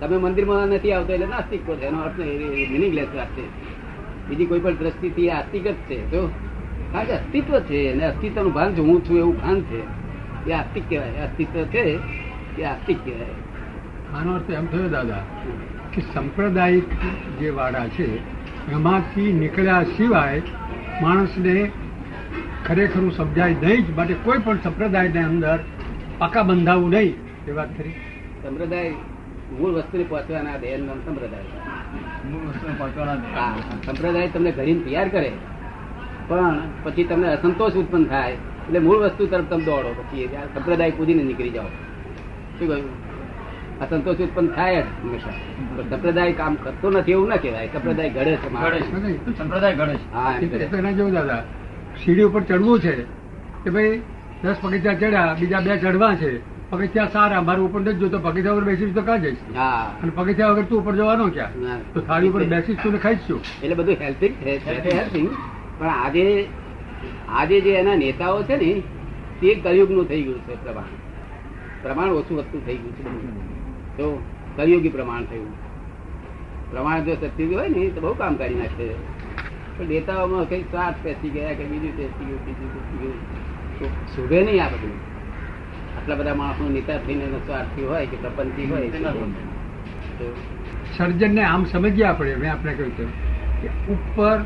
તમે 0.00 0.16
મંદિરમાં 0.16 0.66
નથી 0.66 0.92
આવતો 0.92 1.12
એટલે 1.12 1.26
નાસ્તિક 1.26 1.68
છો 1.68 1.78
એનો 1.82 1.98
અર્થ 1.98 2.18
મિનિંગલેસ 2.18 3.08
વાત 3.16 3.26
છે. 3.26 3.44
બીજી 4.28 4.46
કોઈ 4.46 4.60
પણ 4.60 4.74
દ્રષ્ટિથી 4.74 5.30
આસ્તિક 5.30 5.66
જ 5.66 5.74
છે 5.74 6.10
જો. 6.10 6.30
કારણ 6.92 7.04
કે 7.04 7.12
અસ્તિત્વ 7.12 7.60
છે 7.60 7.92
અને 7.92 8.04
અસ્તિત્વનું 8.04 8.52
ભાન 8.52 8.74
જો 8.74 8.82
હું 8.82 9.04
છું 9.04 9.18
એવું 9.18 9.40
ભાન 9.40 9.60
છે 9.60 9.80
એ 10.50 10.52
આસ્તિક 10.52 10.90
કહેવાય. 10.90 11.08
અસ્તિત્વ 11.08 11.64
છે 11.64 11.98
એ 12.58 12.64
આસ્તિક 12.64 13.04
કહેવાય. 13.04 14.20
આનો 14.20 14.34
અર્થ 14.34 14.50
એમ 14.50 14.66
થયો 14.66 14.88
દાદા 14.88 15.22
કે 15.92 16.02
સંપ્રદાયિક 16.14 16.88
જે 17.40 17.50
વાડા 17.50 17.86
છે 17.88 18.18
એમાંથી 18.72 19.32
નીકળ્યા 19.32 19.82
સિવાય 19.82 20.42
માણસને 21.02 21.70
ખરેખરું 22.66 23.12
સમજાય 23.12 23.56
નહીં 23.62 23.86
જ 23.86 23.96
માટે 23.96 24.14
કોઈ 24.14 24.38
પણ 24.38 24.58
સંપ્રદાયની 24.58 25.18
અંદર 25.18 25.58
પાકા 26.18 26.42
બંધાવું 26.42 26.90
નહીં. 26.90 27.14
એ 27.48 27.52
વાત 27.52 27.78
ખરી? 27.78 27.90
સંપ્રદાય 28.42 28.90
મૂળ 29.58 29.70
વસ્તુને 29.70 30.04
પહોંચવાના 30.04 30.56
દે 30.56 30.76
નામ 30.76 30.98
સંપ્રદાય. 30.98 31.44
મૂળ 32.30 32.48
વસ્તુને 32.48 32.74
પહોંચવાના 32.78 33.14
સંપ્રદાય 33.86 34.28
તમને 34.28 34.52
ઘડીને 34.52 34.80
તૈયાર 34.80 35.08
કરે. 35.08 35.32
પણ 36.28 36.58
પછી 36.82 37.04
તમને 37.04 37.28
અસંતોષ 37.28 37.72
ઉત્પન્ન 37.72 38.04
થાય. 38.04 38.32
એટલે 38.32 38.78
મૂળ 38.78 38.96
વસ્તુ 38.96 39.26
તરફ 39.26 39.44
તમે 39.50 39.64
દોડો 39.64 39.94
પછી 39.98 40.28
સંપ્રદાય 40.54 40.90
કૂદીને 40.90 41.22
નીકળી 41.22 41.50
જાઓ. 41.50 41.64
શું 42.58 42.68
કહ્યું? 42.68 43.12
અસંતોષ 43.80 44.16
ઉત્પન્ન 44.16 44.46
થાય 44.46 44.82
જ 44.82 44.84
હંમેશા. 44.84 45.30
સંપ્રદાય 45.90 46.32
કામ 46.32 46.54
કરતો 46.54 46.90
નથી 46.90 47.12
એવું 47.12 47.28
ના 47.28 47.36
કહેવાય. 47.36 47.68
સંપ્રદાય 47.72 48.10
ઘડે 48.10 48.36
છે. 48.36 49.38
સંપ્રદાય 49.38 49.74
ઘડે 49.74 49.94
છે. 49.94 50.12
હા 50.12 50.78
એના 50.78 50.90
જેવું 50.90 51.12
દાદા 51.12 51.42
સીડી 52.04 52.22
ઉપર 52.22 52.42
ચડવું 52.42 52.80
છે 52.80 52.94
કે 53.64 53.70
ભાઈ 53.70 54.00
દસ 54.42 54.56
પગથિયા 54.62 54.94
ચડ્યા 54.94 55.36
બીજા 55.40 55.60
બે 55.60 55.76
ચડવા 55.76 56.14
છે 56.14 56.30
પગથિયા 56.70 57.06
સારા 57.06 57.40
મારું 57.40 57.70
ઉપર 57.70 57.80
નથી 57.80 57.98
જોતો 57.98 58.18
પગથિયા 58.18 58.52
ઉપર 58.52 58.64
બેસીશ 58.64 58.94
તો 58.94 59.02
ક્યાં 59.02 59.22
જઈશ? 59.22 59.36
હા. 59.56 59.94
અને 60.02 60.12
પગથિયા 60.14 60.48
વગર 60.48 60.62
તું 60.62 60.78
ઉપર 60.78 60.94
જવાનો 60.96 61.26
ક્યાં? 61.28 61.50
તો 61.94 62.00
થાળી 62.00 62.28
ઉપર 62.28 62.44
બેસીશ 62.44 62.78
તું 62.82 62.92
ને 62.92 62.98
ખાઈશ 62.98 63.18
છું 63.30 63.40
એટલે 63.62 63.74
બધું 63.74 63.96
હેલ્પિંગ 64.00 64.34
છે 64.34 64.96
helping. 64.96 65.28
પણ 65.78 65.86
આજે 65.86 66.46
આજે 67.28 67.60
જે 67.60 67.70
એના 67.70 67.94
નેતાઓ 67.94 68.42
છે 68.42 68.56
ને 68.56 68.82
તે 69.40 69.54
કલયુગનું 69.54 70.04
થઈ 70.08 70.22
ગયું 70.22 70.38
છે 70.38 70.64
પ્રમાણ. 70.64 70.84
પ્રમાણ 71.82 72.08
ઓછું 72.08 72.38
વધતું 72.38 72.66
થઈ 72.66 72.76
ગયું 72.76 72.92
છે. 72.92 73.02
તો 73.96 74.22
કલયુગી 74.56 74.88
પ્રમાણ 74.88 75.24
થયું. 75.24 75.52
પ્રમાણ 76.70 77.04
જો 77.04 77.14
સત્યુગી 77.14 77.54
હોય 77.54 77.68
ને 77.68 77.88
તો 77.88 78.00
બહુ 78.00 78.14
કામ 78.14 78.34
કરી 78.34 78.54
નાખે. 78.54 78.88
પણ 79.78 79.84
નેતાઓમાં 79.84 80.48
કઈ 80.48 80.62
સ્વાર્થ 80.62 80.96
પેસી 81.02 81.30
ગયા 81.30 81.48
કે 81.48 81.64
બીજું 81.64 81.96
પેસી 81.96 82.24
ગયું 82.24 82.46
બીજું 82.46 82.74
પેસી 82.74 82.98
ગયું. 82.98 83.18
તો 83.78 83.86
શોભે 84.16 84.42
નહીં 84.42 84.64
આ 84.64 84.68
બધું. 84.68 84.90
આટલા 85.96 86.14
બધા 86.14 86.34
માણસો 86.34 86.68
નેતા 86.68 86.96
થઈને 86.96 87.24
એનો 87.24 87.38
સ્વાર્થી 87.38 87.84
હોય 87.84 88.06
કે 88.06 88.16
પ્રપંચી 88.16 88.66
હોય. 88.66 88.88
તે 88.88 88.98
ના 88.98 89.12
સર્જનને 90.96 91.42
આમ 91.42 91.64
સમજીએ 91.64 92.04
આપણે 92.04 92.36
મેં 92.36 92.52
આપણે 92.52 92.74
કહ્યું 92.74 92.96
કે 92.96 93.68
ઉપર 93.92 94.40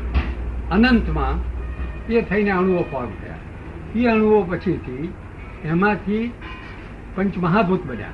અનંતમાં 0.71 1.57
એ 2.07 2.21
થઈને 2.21 2.51
અણુઓ 2.51 2.81
ફોર્મ 2.81 3.09
થયા. 3.09 3.35
એ 3.95 4.05
અણુઓ 4.05 4.43
પછીથી 4.43 5.13
એમાંથી 5.65 6.31
પંચમહાભૂત 7.15 7.85
બન્યા. 7.85 8.07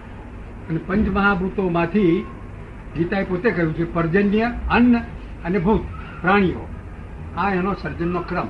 અને 0.70 0.80
પંચમહાભૂતોમાંથી 0.88 2.26
ગીતાએ 2.98 3.24
પોતે 3.24 3.52
કહ્યું 3.52 3.74
છે, 3.74 3.94
પર્જન્ય, 3.94 4.42
અન્ન 4.72 4.98
અને 5.46 5.60
ભૂત, 5.60 5.82
પ્રાણીઓ. 6.22 6.68
આ 7.38 7.54
એનો 7.54 7.74
સર્જનનો 7.74 8.20
ક્રમ. 8.20 8.48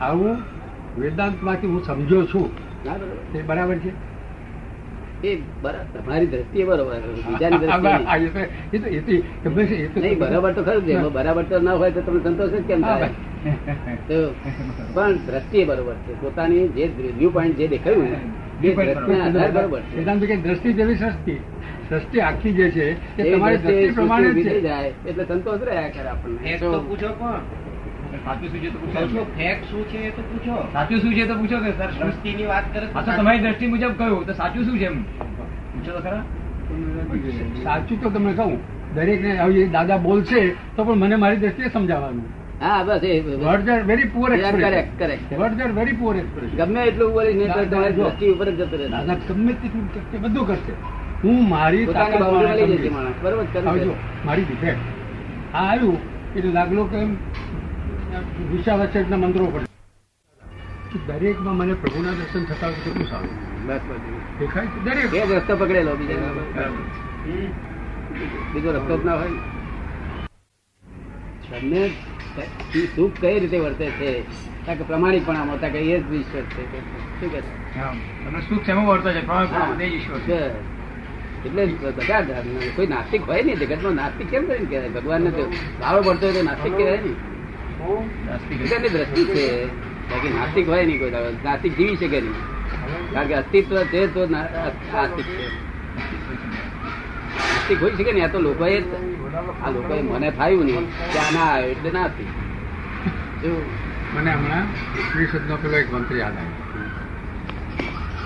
આવું 0.00 0.36
વેદાંતમાંથી 0.98 1.66
હું 1.66 1.84
સમજ્યો 1.84 2.24
છું. 2.26 2.56
તે 3.32 3.42
બરાબર 3.42 3.74
છે? 3.74 4.13
એ 5.24 5.36
તમારી 5.94 6.26
દ્રષ્ટિએ 6.26 6.64
બરોબર 6.64 7.00
બીજાની 7.16 7.58
દ્રષ્ટિએ 7.58 9.22
નહીં. 9.96 10.18
બરાબર 10.18 10.52
તો 10.52 10.62
ખરું 10.62 10.82
છે 10.82 10.94
બરાબર 11.08 11.42
તો 11.42 11.58
ના 11.58 11.72
હોય 11.72 11.90
તો 11.90 12.00
તમને 12.00 12.22
સંતોષ 12.22 12.50
જ 12.50 12.62
કેમ 12.62 12.82
થાય? 12.82 13.08
તો 14.08 14.34
પણ 14.94 15.12
દ્રષ્ટિએ 15.12 15.64
બરોબર 15.64 15.94
છે 15.94 16.20
પોતાની 16.20 16.68
જે 16.68 16.84
વ્યૂ 17.18 17.30
પોઈન્ટ 17.30 17.56
જે 17.56 17.68
દેખાયું 17.68 18.08
દ્રષ્ટિ 20.42 20.72
જેવી 20.72 20.94
સસ્તી. 20.94 21.40
સૃષ્ટિ 21.88 22.20
આખી 22.20 22.52
જે 22.52 22.70
છે 22.70 22.86
એ 23.22 23.32
તમારી 23.36 23.56
દ્રષ્ટિ 23.56 23.90
પ્રમાણે 23.90 24.60
જાય 24.60 24.92
એટલે 25.06 25.24
સંતોષ 25.24 25.62
રહ્યા 25.62 25.88
કરે 25.88 26.08
આપણને. 26.08 26.56
પૂછો 26.88 27.08
પણ 27.08 27.40
સાચું 28.24 28.48
શું 28.52 28.60
છે 28.62 28.68
તો 28.74 28.78
પૂછો. 28.82 29.00
પૂછો 29.00 29.22
ફેક 29.36 29.58
શું 29.70 29.82
છે 29.90 30.00
તો 30.16 30.22
પૂછો. 30.30 30.56
સાચું 30.74 30.98
શું 31.02 31.12
છે 31.16 31.24
તો 31.26 31.34
પૂછો 31.40 31.56
કે 31.64 31.70
સર 31.72 31.90
સૃષ્ટિની 31.98 32.46
વાત 32.52 32.66
કરે 32.72 32.86
અચ્છા 32.94 33.16
તમારી 33.18 33.42
દ્રષ્ટિ 33.44 33.66
મુજબ 33.74 33.92
કહ્યું 33.98 34.22
તો 34.28 34.32
સાચું 34.40 34.62
શું 34.64 34.76
છે 34.78 34.86
એમ? 34.86 34.96
પૂછો 35.74 35.90
તો 35.96 36.00
ખરા. 36.06 36.22
સાચું 37.66 37.96
તો 38.00 38.08
તમને 38.14 38.32
કહું 38.38 38.56
દરેક 38.94 39.20
ને 39.26 39.32
આવી 39.44 39.66
દાદા 39.76 39.98
બોલશે 40.06 40.40
તો 40.76 40.80
પણ 40.84 40.98
મને 41.04 41.16
મારી 41.24 41.40
દ્રષ્ટિએ 41.44 41.68
સમજાવવાનું. 41.76 42.26
હા 42.60 42.80
બસ 42.88 43.02
એ 43.04 43.14
words 43.44 43.68
are 43.68 43.80
very 43.86 44.08
poor 44.16 44.30
correct. 44.30 45.00
Are 45.02 45.72
very 45.78 45.96
poor 46.00 46.14
expression 46.16 46.56
ગમે 46.60 46.80
એટલું 46.88 47.08
બોલીશ 47.16 47.36
નહીં 47.38 47.50
તો 47.52 47.60
તમારી 47.72 47.96
દ્રષ્ટિ 47.96 48.26
ઉપર 48.34 48.48
જતો 48.58 48.76
રહે 48.82 48.86
દાદા 48.94 49.16
ગમે 49.28 49.52
તેટલું 49.62 49.86
કરશે 49.94 50.16
બધું 50.24 50.44
કરશે. 50.50 50.74
હું 51.22 51.38
મારી 51.48 51.84
મારી 54.26 54.44
ડિફેક્ટ 54.44 54.82
આ 55.54 55.62
આવ્યું 55.62 55.98
એટલે 56.36 56.50
લાગલો 56.56 56.82
કે 56.92 57.00
વિશાવાચકના 58.18 59.16
મંત્રો 59.16 59.46
પડે. 59.46 59.64
દરેકમાં 61.06 61.56
મને 61.56 61.74
પ્રભુના 61.74 62.10
દર્શન 62.10 62.44
થતા 62.44 62.66
હોય 62.66 62.74
કેટલું 62.84 63.06
સારું? 63.06 63.32
દેખાય 64.38 64.66
દરેક. 64.84 65.30
રસ્તો 65.30 65.56
પકડેલો 65.56 65.96
બીજા 65.96 66.14
બીજો 68.54 68.72
રસ્તો 68.72 68.98
જ 68.98 69.04
ના 69.04 69.14
હોય 69.14 69.28
તમને 71.50 71.88
સુખ 72.96 73.12
કઈ 73.20 73.40
રીતે 73.40 73.58
વર્તે 73.58 73.86
છે? 73.90 74.20
કે 74.66 74.82
પ્રમાણિકપણામાં 74.82 75.56
હતા 75.56 75.68
કે 75.68 75.78
એ 75.78 76.00
જ 76.00 76.12
ઈશ્વર 76.12 76.42
છે 76.42 76.62
કે 76.62 76.78
શું 77.20 77.32
કે 77.32 77.40
છે? 77.40 78.48
સુખ 78.48 78.64
શેમાં 78.66 78.86
વર્તો 78.86 79.12
છે? 79.12 79.26
પ્રમાણ 79.26 79.82
ઈશ્વર 79.82 80.18
છે. 80.18 80.40
એટલે 81.44 81.66
બધા 81.66 82.20
કોઈ 82.76 82.86
નાસ્તિક 82.86 83.22
હોય 83.22 83.42
નહીં 83.42 83.56
જગતમાં 83.56 83.92
નાસ્તિક 83.92 84.30
કેમ 84.30 84.46
કરીને 84.46 84.66
કહેવાય 84.66 84.88
ભગવાન 84.88 85.22
ને 85.22 85.30
ભાવ 85.80 86.02
પડતો 86.02 86.26
હોય 86.26 86.34
તો 86.34 86.42
નાસ્તિક 86.42 86.76
કહેવાય 86.76 86.96
નહીં 86.96 87.33
નાસ્તિક 88.26 88.60
એ 88.60 88.66
તો 88.68 88.74
એમની 88.74 88.88
દ્રષ્ટિ 88.88 89.24
છે. 89.24 89.46
બાકી 90.10 90.28
નાસ્તિક 90.28 90.68
હોય 90.68 90.86
નહીં 90.86 90.98
કોઈ. 90.98 91.10
નાસ્તિક 91.44 91.76
જીવી 91.76 91.96
શકે 91.96 92.20
નહીં. 92.20 92.36
કારણ 93.12 93.28
કે 93.28 93.34
અસ્તિત્વ 93.34 93.82
છે 93.82 94.06
તો 94.14 94.26
નાસ્તિક 94.26 95.26
છે. 95.26 95.48
નાસ્તિક 97.36 97.82
હોય 97.82 97.90
શકે 97.90 98.12
ને 98.12 98.24
આ 98.24 98.28
તો 98.28 98.38
લોકોએ 98.38 98.82
આ 99.62 99.70
લોકોએ 99.70 100.02
મને 100.02 100.30
થાયું 100.30 100.64
નહીં. 100.64 100.84
આ 101.22 101.30
ના 101.34 101.46
આવ્યો 101.52 101.70
એટલે 101.70 101.90
નાસ્તિક? 101.90 102.26
મને 104.16 104.30
હમણાં 104.32 104.64
પરિષદનો 105.14 105.56
પેલો 105.56 105.76
એક 105.76 105.92
મંત્રી 105.94 106.18
યાદ 106.18 106.36
આવ્યો. 106.36 106.52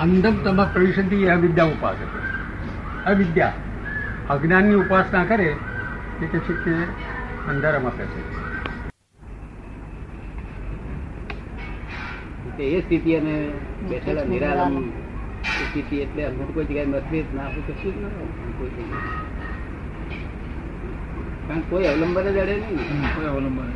અંધમ 0.00 0.34
તમા 0.36 0.64
પરિષદી 0.74 1.28
અવિદ્યા 1.28 1.64
ઉપાસક. 1.64 2.10
અવિદ્યા. 3.06 3.52
અજ્ઞાનની 4.30 4.74
ઉપાસના 4.74 5.24
કરે 5.24 5.56
એ 6.22 6.26
કે 6.26 6.38
છે 6.38 6.52
કે 6.64 6.72
અંધારામાં 7.48 7.96
બેસે 7.96 8.20
કે 8.20 8.37
એ 12.58 12.80
સ્થિતિ 12.80 13.14
અને 13.16 13.34
બેઠેલા 13.88 14.24
નિરાલમ 14.24 14.90
સ્થિતિ 15.42 15.96
એટલે 15.96 16.24
અમને 16.24 16.44
કોઈ 16.54 16.64
જગ્યાએ 16.64 16.86
મતભેદ 16.86 17.24
ના 17.34 17.42
હોય 17.42 17.62
કશું 17.66 17.92
જ 17.94 17.96
ના 18.02 18.08
કોઈ 18.58 18.70
જગ્યાએ. 18.70 19.10
કારણ 21.48 21.60
કોઈ 21.60 21.86
અવલંબન 21.86 22.22
જ 22.22 22.38
અડે 22.38 22.54
નહીં 22.56 22.78
કોઈ 23.14 23.26
અવલંબન 23.26 23.70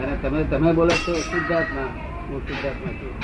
અને 0.00 0.14
તમે 0.22 0.44
તમે 0.44 0.72
બોલો 0.72 0.90
છો 0.90 1.12
શુદ્ધાત્મા 1.14 1.88
હું 2.30 2.40
શુદ્ધાત્મા 2.46 2.92
છું. 2.98 3.14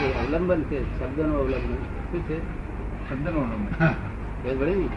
એ 0.00 0.12
અવલંબન 0.22 0.60
છે 0.62 0.78
શબ્દનું 0.98 1.36
અવલંબન. 1.40 1.74
શું 2.10 2.22
છે? 2.28 2.38
શબ્દનું 3.08 3.42
અવલંબન. 3.42 3.72
પડી 4.42 4.76
ને 4.76 4.88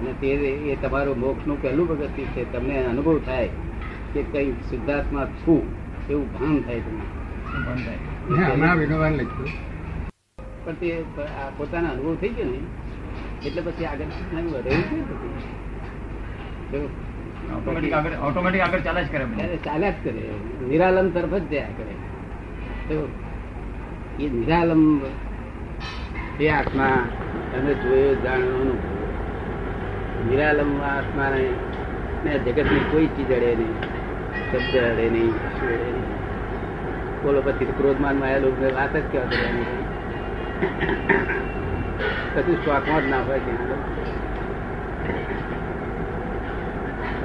અને 0.00 0.12
તે 0.20 0.26
એ 0.26 0.76
તમારું 0.82 1.18
મોક્ષનું 1.18 1.62
પહેલું 1.62 1.88
પગથિયું 1.88 2.30
છે. 2.34 2.52
તમને 2.52 2.84
અનુભવ 2.84 3.18
થાય 3.18 3.48
કે 4.14 4.22
કઈ 4.22 4.52
શુદ્ધાત્મા 4.52 5.26
છું. 5.26 5.87
એવું 6.10 6.32
ભાન 6.32 6.62
થાય 6.62 6.80
તમને? 6.80 7.04
પણ 10.64 10.74
તે 10.74 11.04
આ 11.24 11.50
પોતાનો 11.56 11.88
અનુભવ 11.88 12.14
થઈ 12.14 12.28
ગયો 12.28 12.44
ને 12.44 12.58
એટલે 13.46 13.62
પછી 13.62 13.84
આગળ 13.84 14.04
શીખવાનું 14.04 14.52
વધે 14.52 14.70
છે 14.70 14.96
ઓટોમેટિક 17.56 17.92
આગળ 17.92 18.10
ઓટોમેટિક 18.10 18.60
આગળ 18.60 18.80
ચાલે 18.80 19.04
જ 19.04 19.12
કરે 19.12 19.24
બધું. 19.24 19.64
ચાલ્યા 19.64 19.90
જ 19.90 19.94
કરે. 20.04 20.30
નિરાલમ 20.68 21.10
તરફ 21.10 21.34
જ 21.34 21.50
જયા 21.50 21.66
કરે. 21.76 21.94
તો 22.88 23.08
એ 24.20 24.28
નિરાલમ 24.28 25.00
એ 26.40 26.48
આત્મા 26.48 27.06
તમે 27.52 27.74
જોયો 27.74 28.14
જાણ્યો 28.14 28.60
અનુભવ 28.60 28.78
નિરાલમ 30.30 30.80
આત્માને 30.80 31.48
ને 32.24 32.38
જગતની 32.38 32.80
કોઈ 32.90 33.06
ચીજ 33.06 33.32
અડે 33.32 33.54
નહીં. 33.54 33.97
શબ્દ 34.50 34.74
અડે 34.82 35.06
નહીં 35.10 35.32
કશું 35.42 35.70
અડે 35.70 35.88
નહીં 35.90 36.08
બોલો 37.22 37.40
પછી 37.42 37.72
ક્રોધમાન 37.78 38.16
માયા 38.16 38.44
લોકો 38.44 38.68
વાત 38.76 38.94
જ 38.96 39.04
કરવાની 39.12 39.64
રહી. 39.68 39.86
કશું 42.34 42.56
શોખમાં 42.64 43.02
જ 43.02 43.10
ના 43.10 43.22
હોય 43.26 43.40
ત્યાં 43.40 43.82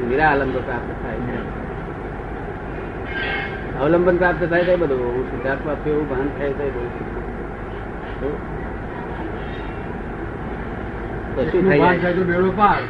નિરાલંબ 0.09 0.55
પ્રાપ્ત 0.67 0.89
થાય 1.01 1.19
છે. 1.27 1.37
અવલંબન 3.79 4.17
પ્રાપ્ત 4.17 4.43
થાય 4.49 4.65
તો 4.65 4.75
બધું 4.77 5.03
હું 5.07 5.25
સિદ્ધાર્થમાં 5.31 5.77
છું 5.83 5.91
એવું 5.93 6.07
ભાન 6.09 6.29
થાય 6.37 6.53
બધું 6.59 6.89
તો 8.19 8.29
કશું 11.37 11.63
થઈ 11.69 11.79
જાય. 11.79 11.99
થાય 12.01 12.25
બેડો 12.31 12.51
પાર. 12.61 12.81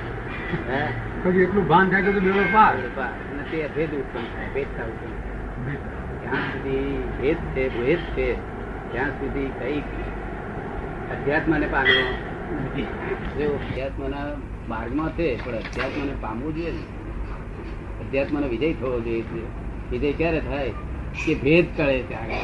હે? 0.70 0.84
પછી 1.24 1.40
એટલું 1.40 1.68
ભાન 1.68 1.90
થાય 1.90 2.04
તો 2.04 2.12
બેડો 2.12 2.44
પાર. 2.54 2.74
અને 2.74 3.44
તે 3.52 3.70
ભેદ 3.76 3.90
ઉત્પન્ન 3.90 4.24
થાય 4.24 4.50
ભેદતા 4.54 4.84
ઉત્પન્ન. 4.84 5.74
જ્યાં 6.22 6.36
સુધી 6.36 7.04
ભેદ 7.22 7.38
છે 7.38 7.86
ભેદ 7.86 7.98
છે 7.98 8.34
ત્યાં 8.92 9.10
સુધી 9.10 9.52
કઈ 9.60 9.80
અધ્યાત્મને 11.12 11.68
પામ્યો 11.68 12.14
નથી. 12.56 12.84
અધ્યાત્મના 12.84 14.26
માર્ગમાં 14.70 15.14
છે 15.14 15.46
પણ 15.46 15.52
અધ્યાત્મને 15.52 16.12
પામવું 16.22 16.56
જોઈએ 16.56 16.72
ને. 16.72 16.84
અધ્યાત્મનો 18.06 18.48
વિજય 18.48 18.74
થવો 18.74 19.00
જોઈએ. 19.00 19.24
વિજય 19.92 20.12
ક્યારે 20.12 20.40
થાય? 20.40 20.70
કે 21.26 21.36
ભેદ 21.36 21.66
કરે 21.78 22.04
ત્યારે. 22.08 22.36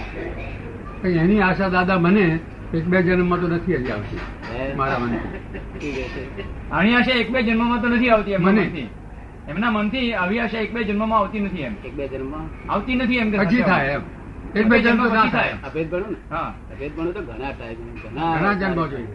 પણ 1.01 1.07
એની 1.07 1.41
આશા 1.41 1.69
દાદા 1.69 2.00
મને 2.00 2.39
એક 2.74 2.86
બે 2.86 3.01
જન્મમાં 3.01 3.41
તો 3.41 3.48
નથી 3.48 3.75
હજી 3.75 3.91
આવતી? 3.91 4.19
મારા 4.75 5.00
મને. 5.00 5.20
આની 6.72 6.96
આશા 6.96 7.12
એક 7.12 7.32
બે 7.32 7.44
જન્મમાં 7.44 7.82
તો 7.82 7.88
નથી 7.88 8.10
આવતી 8.10 8.38
મને. 8.38 8.88
એમના 9.48 9.72
મનથી 9.72 10.13
આવી 10.13 10.39
આશા 10.39 10.60
એક 10.60 10.74
બે 10.74 10.84
જન્મમાં 10.84 11.20
આવતી 11.20 11.39
નથી 11.39 11.62
એમ. 11.62 11.75
એક 11.86 11.94
બે 11.94 12.08
જન્મમાં? 12.08 12.72
આવતી 12.72 12.96
નથી 12.96 13.15
એમ 13.15 13.41
હજી 13.41 13.62
થાય 13.62 13.88
એમ. 13.88 14.01
એક 14.56 14.65
બે 14.65 14.82
જન્મ 14.82 15.08
તો 15.10 15.15
ના 15.15 15.25
થાય. 15.25 15.50
અભેદ 15.50 15.74
ભેદ 15.74 15.89
ભણો 15.89 16.12
ને? 16.12 16.36
હા. 16.36 16.39
અભેદ 16.39 16.79
ભેદ 16.79 17.00
ભણો 17.00 17.12
તો 17.12 17.22
ઘણા 17.22 17.51
થાય 17.51 17.75
ઘણા 17.75 18.53
જન્મો 18.53 18.88
જોઈએ. 18.88 19.08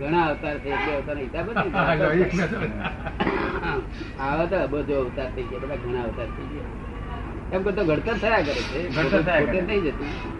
ઘણા 0.00 0.22
અવતાર 0.22 0.58
છે 0.58 0.68
એક 0.68 0.74
બે 0.74 0.92
અવતાર 0.92 1.18
હિસાબ 1.18 1.52
જ 1.52 1.56
નહીં. 1.56 1.74
હા, 1.74 1.96
જો 1.96 2.04
એક 2.04 2.34
બે 2.34 2.46
તો- 2.46 4.20
આવા 4.20 4.44
તો 4.44 4.66
બધો 4.66 4.94
અવતાર 5.00 5.30
થઈ 5.34 5.42
ગયા 5.42 5.58
બધા 5.58 5.76
ઘણા 5.76 6.02
અવતાર 6.02 6.26
થઈ 6.26 6.54
ગયા. 6.54 7.56
એમ 7.56 7.62
કરતો 7.62 7.84
ઘડતર 7.84 8.14
થયા 8.14 8.36
કરે 8.36 8.54
છે. 8.54 8.96
ઘડતર 8.96 9.22
થયા 9.22 9.40
કરે. 9.40 9.80
જતું. 9.80 10.39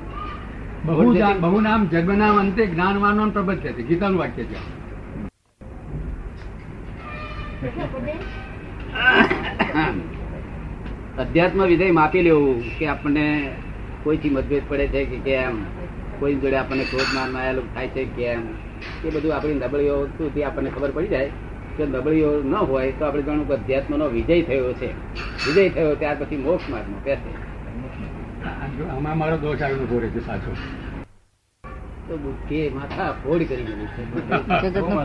બહુ 0.87 1.13
નામ 1.13 1.41
બહુ 1.41 1.61
નામ 1.61 1.89
જન્મનામ 1.89 2.39
અંતે 2.39 2.67
જ્ઞાનવાનો 2.67 3.31
પ્રબંધ 3.31 3.61
છે 3.77 3.83
ગીતાનું 3.83 4.19
વાક્ય 4.19 4.45
છે. 4.45 4.59
અધ્યાત્મ 11.19 11.67
વિધેય 11.67 11.93
માપી 11.93 12.23
લેવું 12.23 12.63
કે 12.79 12.87
આપણને 12.87 13.27
કોઈથી 14.05 14.31
મતભેદ 14.31 14.63
પડે 14.69 14.87
છે 14.87 15.05
કે 15.05 15.17
કેમ? 15.17 15.55
કોઈ 16.21 16.35
જોડે 16.35 16.57
આપણને 16.57 16.85
ક્રોધ 16.85 17.15
માન 17.15 17.31
માયેલું 17.31 17.75
થાય 17.75 17.89
છે 17.89 18.05
કેમ? 18.05 18.43
એ 19.05 19.11
બધું 19.11 19.35
આપણી 19.35 19.55
નબળીઓ 19.55 20.07
થી 20.35 20.45
આપણને 20.45 20.71
ખબર 20.71 20.91
પડી 20.91 21.07
જાય. 21.07 21.31
કે 21.77 21.87
નબળીઓ 21.87 22.43
ન 22.45 22.55
હોય 22.55 22.93
તો 22.93 23.05
આપણે 23.05 23.23
જાણવું 23.23 23.49
કે 23.49 23.55
અધ્યાત્મનો 23.55 24.09
વિજય 24.09 24.43
થયો 24.43 24.73
છે. 24.73 24.89
વિજય 25.47 25.69
થયો 25.69 25.95
ત્યાર 25.95 26.17
પછી 26.21 26.37
મોક્ષ 26.37 26.69
માર્ગમાં 26.69 27.03
બેસે. 27.03 27.50
આમાં 28.87 29.17
મારો 29.19 29.37
દોષ 29.37 29.63
આવીને 29.63 29.83
ઊભો 29.83 29.99
રહે 29.99 30.09
છે 30.09 30.21
સાચો 30.21 30.51
તો 32.09 32.15
બુદ્ધિએ 32.17 32.67
માથા 32.71 33.09
ફોડ 33.23 33.43
કરી 33.43 33.65
દીધી 33.65 34.61
જગતનો 34.65 35.01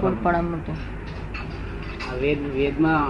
આ 2.05 2.15
વેદ 2.15 2.41
વેદમાં 2.55 3.09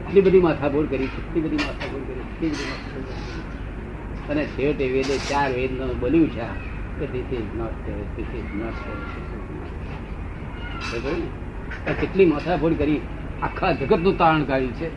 એટલી 0.00 0.22
બધી 0.22 0.40
માથાફોડ 0.40 0.86
કરી 0.88 1.10
એટલી 1.12 1.42
બધી 1.42 1.62
માથાફોડ 1.64 2.04
કરી 2.04 2.24
એટલી 2.24 2.50
બધી 2.50 2.68
માથાફોડ 2.68 4.30
અને 4.30 4.44
છેવટે 4.54 4.86
વેદે 4.88 5.16
ચાર 5.28 5.48
વેદ 5.52 5.72
બોલ્યું 6.00 6.30
છે 6.30 6.40
આ. 6.40 6.54
કે 6.98 7.06
this 7.06 7.32
is 7.32 7.50
not 7.56 7.74
fair, 7.84 8.00
this 8.16 8.30
is 8.34 8.48
not 8.54 8.74
fair, 8.74 8.96
this 9.16 9.28
is 9.32 9.44
not 9.52 9.70
fair. 9.80 9.98
બરાબર 10.92 11.18
ને? 11.18 11.28
આ 11.86 11.94
કેટલી 12.00 12.26
માથાફોડ 12.26 12.78
કરી 12.78 13.00
આખા 13.42 13.72
જગતનું 13.74 14.16
તારણ 14.16 14.44
કાઢ્યું 14.44 14.74
છે 14.74 14.88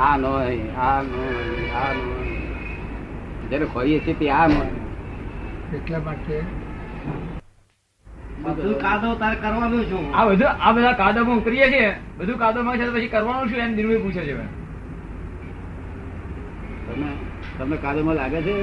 આ 0.00 0.14
નો 0.16 0.32
આ 0.34 0.98
નોય 1.02 1.66
આ 1.76 1.92
નોય 1.94 2.31
જયારે 3.52 3.66
ખોઈએ 3.66 3.98
છીએ 4.04 4.14
તે 4.14 4.26
આ 4.30 4.46
એટલા 5.76 6.00
માટે. 6.00 6.36
બધું 8.44 8.74
કાદવ 8.80 9.12
તારે 9.14 9.36
કરવાનું 9.36 9.84
છું 9.90 10.04
આ 10.14 10.24
બધું 10.24 10.50
આ 10.60 10.72
બધા 10.72 10.92
કાદવમાં 10.92 11.40
કરીએ 11.44 11.66
છીએ. 11.68 11.90
બધું 12.18 12.38
કાદવમાં 12.38 12.76
છે 12.78 12.86
પછી 12.90 13.08
કરવાનું 13.08 13.48
શું? 13.48 13.58
એમ 13.58 13.72
નિર્ભય 13.74 13.98
પૂછે 13.98 14.22
છે 14.26 14.34
તમે 16.86 17.08
તમને 17.58 17.76
કાદોમાં 17.76 18.16
લાગે 18.16 18.40
છે? 18.42 18.54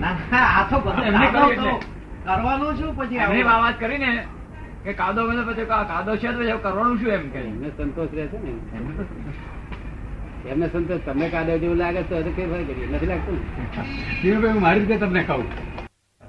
ના 0.00 0.12
ના, 0.32 0.44
આ 0.56 0.64
તો 0.70 0.76
બધું 0.80 1.04
એમને 1.04 1.26
કાદવ 1.26 1.48
કહ્યું 1.48 1.56
તો 1.56 1.68
એટલે. 1.68 1.88
કરવાનું 2.26 2.72
શું 2.76 2.90
પછી 2.96 3.18
એમની 3.18 3.44
વાત 3.44 3.76
કરીને 3.78 4.10
કે 4.84 4.92
કાદવ 4.92 5.18
પછી 5.48 5.66
કાદવ 5.88 6.14
છે 6.16 6.28
તો 6.32 6.58
કરવાનું 6.58 6.96
શું 7.00 7.10
એમ 7.10 7.24
કે? 7.30 7.40
સંતોષ 7.76 8.10
રહે 8.14 8.24
છે 8.26 8.38
ને 8.38 8.52
એમને 10.50 10.66
સંતોષ. 10.68 11.00
તમને 11.06 11.28
કાદવ 11.28 11.56
જેવું 11.56 11.76
લાગે 11.76 12.02
તો 12.02 12.22
કઈ 12.22 12.46
ફરક 12.46 12.66
કરીએ. 12.66 12.86
નથી 12.92 13.06
લાગતું 13.06 13.34
ને? 13.34 13.42
ધીરુભાઈ 14.22 14.52
હું 14.52 14.62
મારી 14.62 14.80
રીતે 14.80 14.96
તમને 14.96 15.22
કહું. 15.22 15.44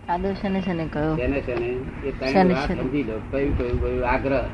કાદવ 0.07 0.33
શેને 0.33 0.61
શેને 0.61 0.85
કયો 0.85 1.15
શેને 1.15 1.41
શેને? 1.41 1.69
એ 2.07 2.11
ત્રણ 2.19 2.53
વાત 2.53 2.71
સમજી 2.77 3.03
લો. 3.03 3.15
કયું 3.31 3.57
કયું 3.57 3.81
કયું? 3.81 4.09
આગ્રહ. 4.09 4.45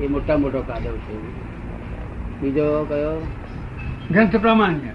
એ 0.00 0.06
મોટા 0.06 0.38
મોટો 0.38 0.62
કાદવ 0.62 0.96
છે. 1.06 1.16
બીજો 2.40 2.86
કયો? 2.88 3.16
ગ્રંથ 4.10 4.36
પ્રમાણ્ય. 4.36 4.92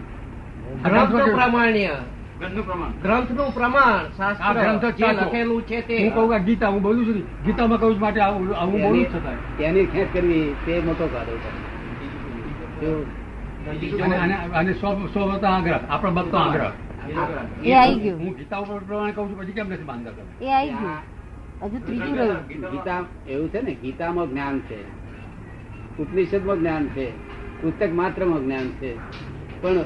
ગ્રંથનું 0.84 1.34
પ્રામાણ્ય. 1.34 1.96
ગ્રંથનું 2.40 2.66
પ્રમાણ 2.66 2.94
પ્રમાણ 3.54 4.04
ગ્રંથ 4.54 4.86
જે 4.98 5.08
લખેલું 5.14 5.62
છે 5.62 5.82
તે. 5.88 5.96
હું 6.04 6.14
કહું 6.14 6.44
ગીતા 6.46 6.70
હું 6.70 6.82
બોલું 6.82 7.06
છું 7.06 7.16
ને, 7.16 7.24
ગીતામાં 7.46 7.80
કહું 7.80 8.00
માટે 8.00 8.20
આવું 8.20 8.82
બોલું 8.82 9.06
છતાં 9.06 9.38
એની 9.58 9.70
એની 9.70 9.86
ખેંચ 9.86 10.14
કરવી 10.14 10.56
તે 10.66 10.82
મોટો 10.82 11.06
કાદવ 11.14 11.38
છે? 11.44 13.19
અને 14.56 14.74
સો 14.74 15.08
સો 15.08 15.20
આગ્રહ. 15.48 15.80
આપણો 15.90 16.12
ભક્તો 16.12 16.38
આગ્રહ. 16.38 16.72
એ 17.66 17.74
આવી 17.74 17.96
ગયું. 17.96 18.20
હું 18.20 18.38
ગીતા 18.38 18.58
ઉપર 18.58 18.80
પ્રમાણે 18.80 19.12
કહું 19.12 19.30
છું 19.30 19.40
પછી 19.40 19.52
કેમ 19.52 19.70
નથી 19.70 19.84
માનતા 19.84 20.12
તમે? 20.12 20.46
એ 20.46 20.52
આવી 20.52 20.70
ગયું. 20.70 20.92
હજુ 21.64 21.86
ત્રીજું 21.86 22.18
રહ્યું. 22.18 22.72
ગીતા 22.72 23.04
એવું 23.30 23.50
છે 23.50 23.62
ને 23.62 23.74
ગીતામાં 23.74 24.30
જ્ઞાન 24.30 24.60
છે. 24.60 24.84
ઉપનિષદમાં 25.98 26.60
જ્ઞાન 26.60 26.88
છે. 26.88 27.12
પુસ્તક 27.62 27.94
માત્રમાં 27.94 28.44
જ્ઞાન 28.44 28.70
છે. 28.70 28.96
પણ 29.62 29.78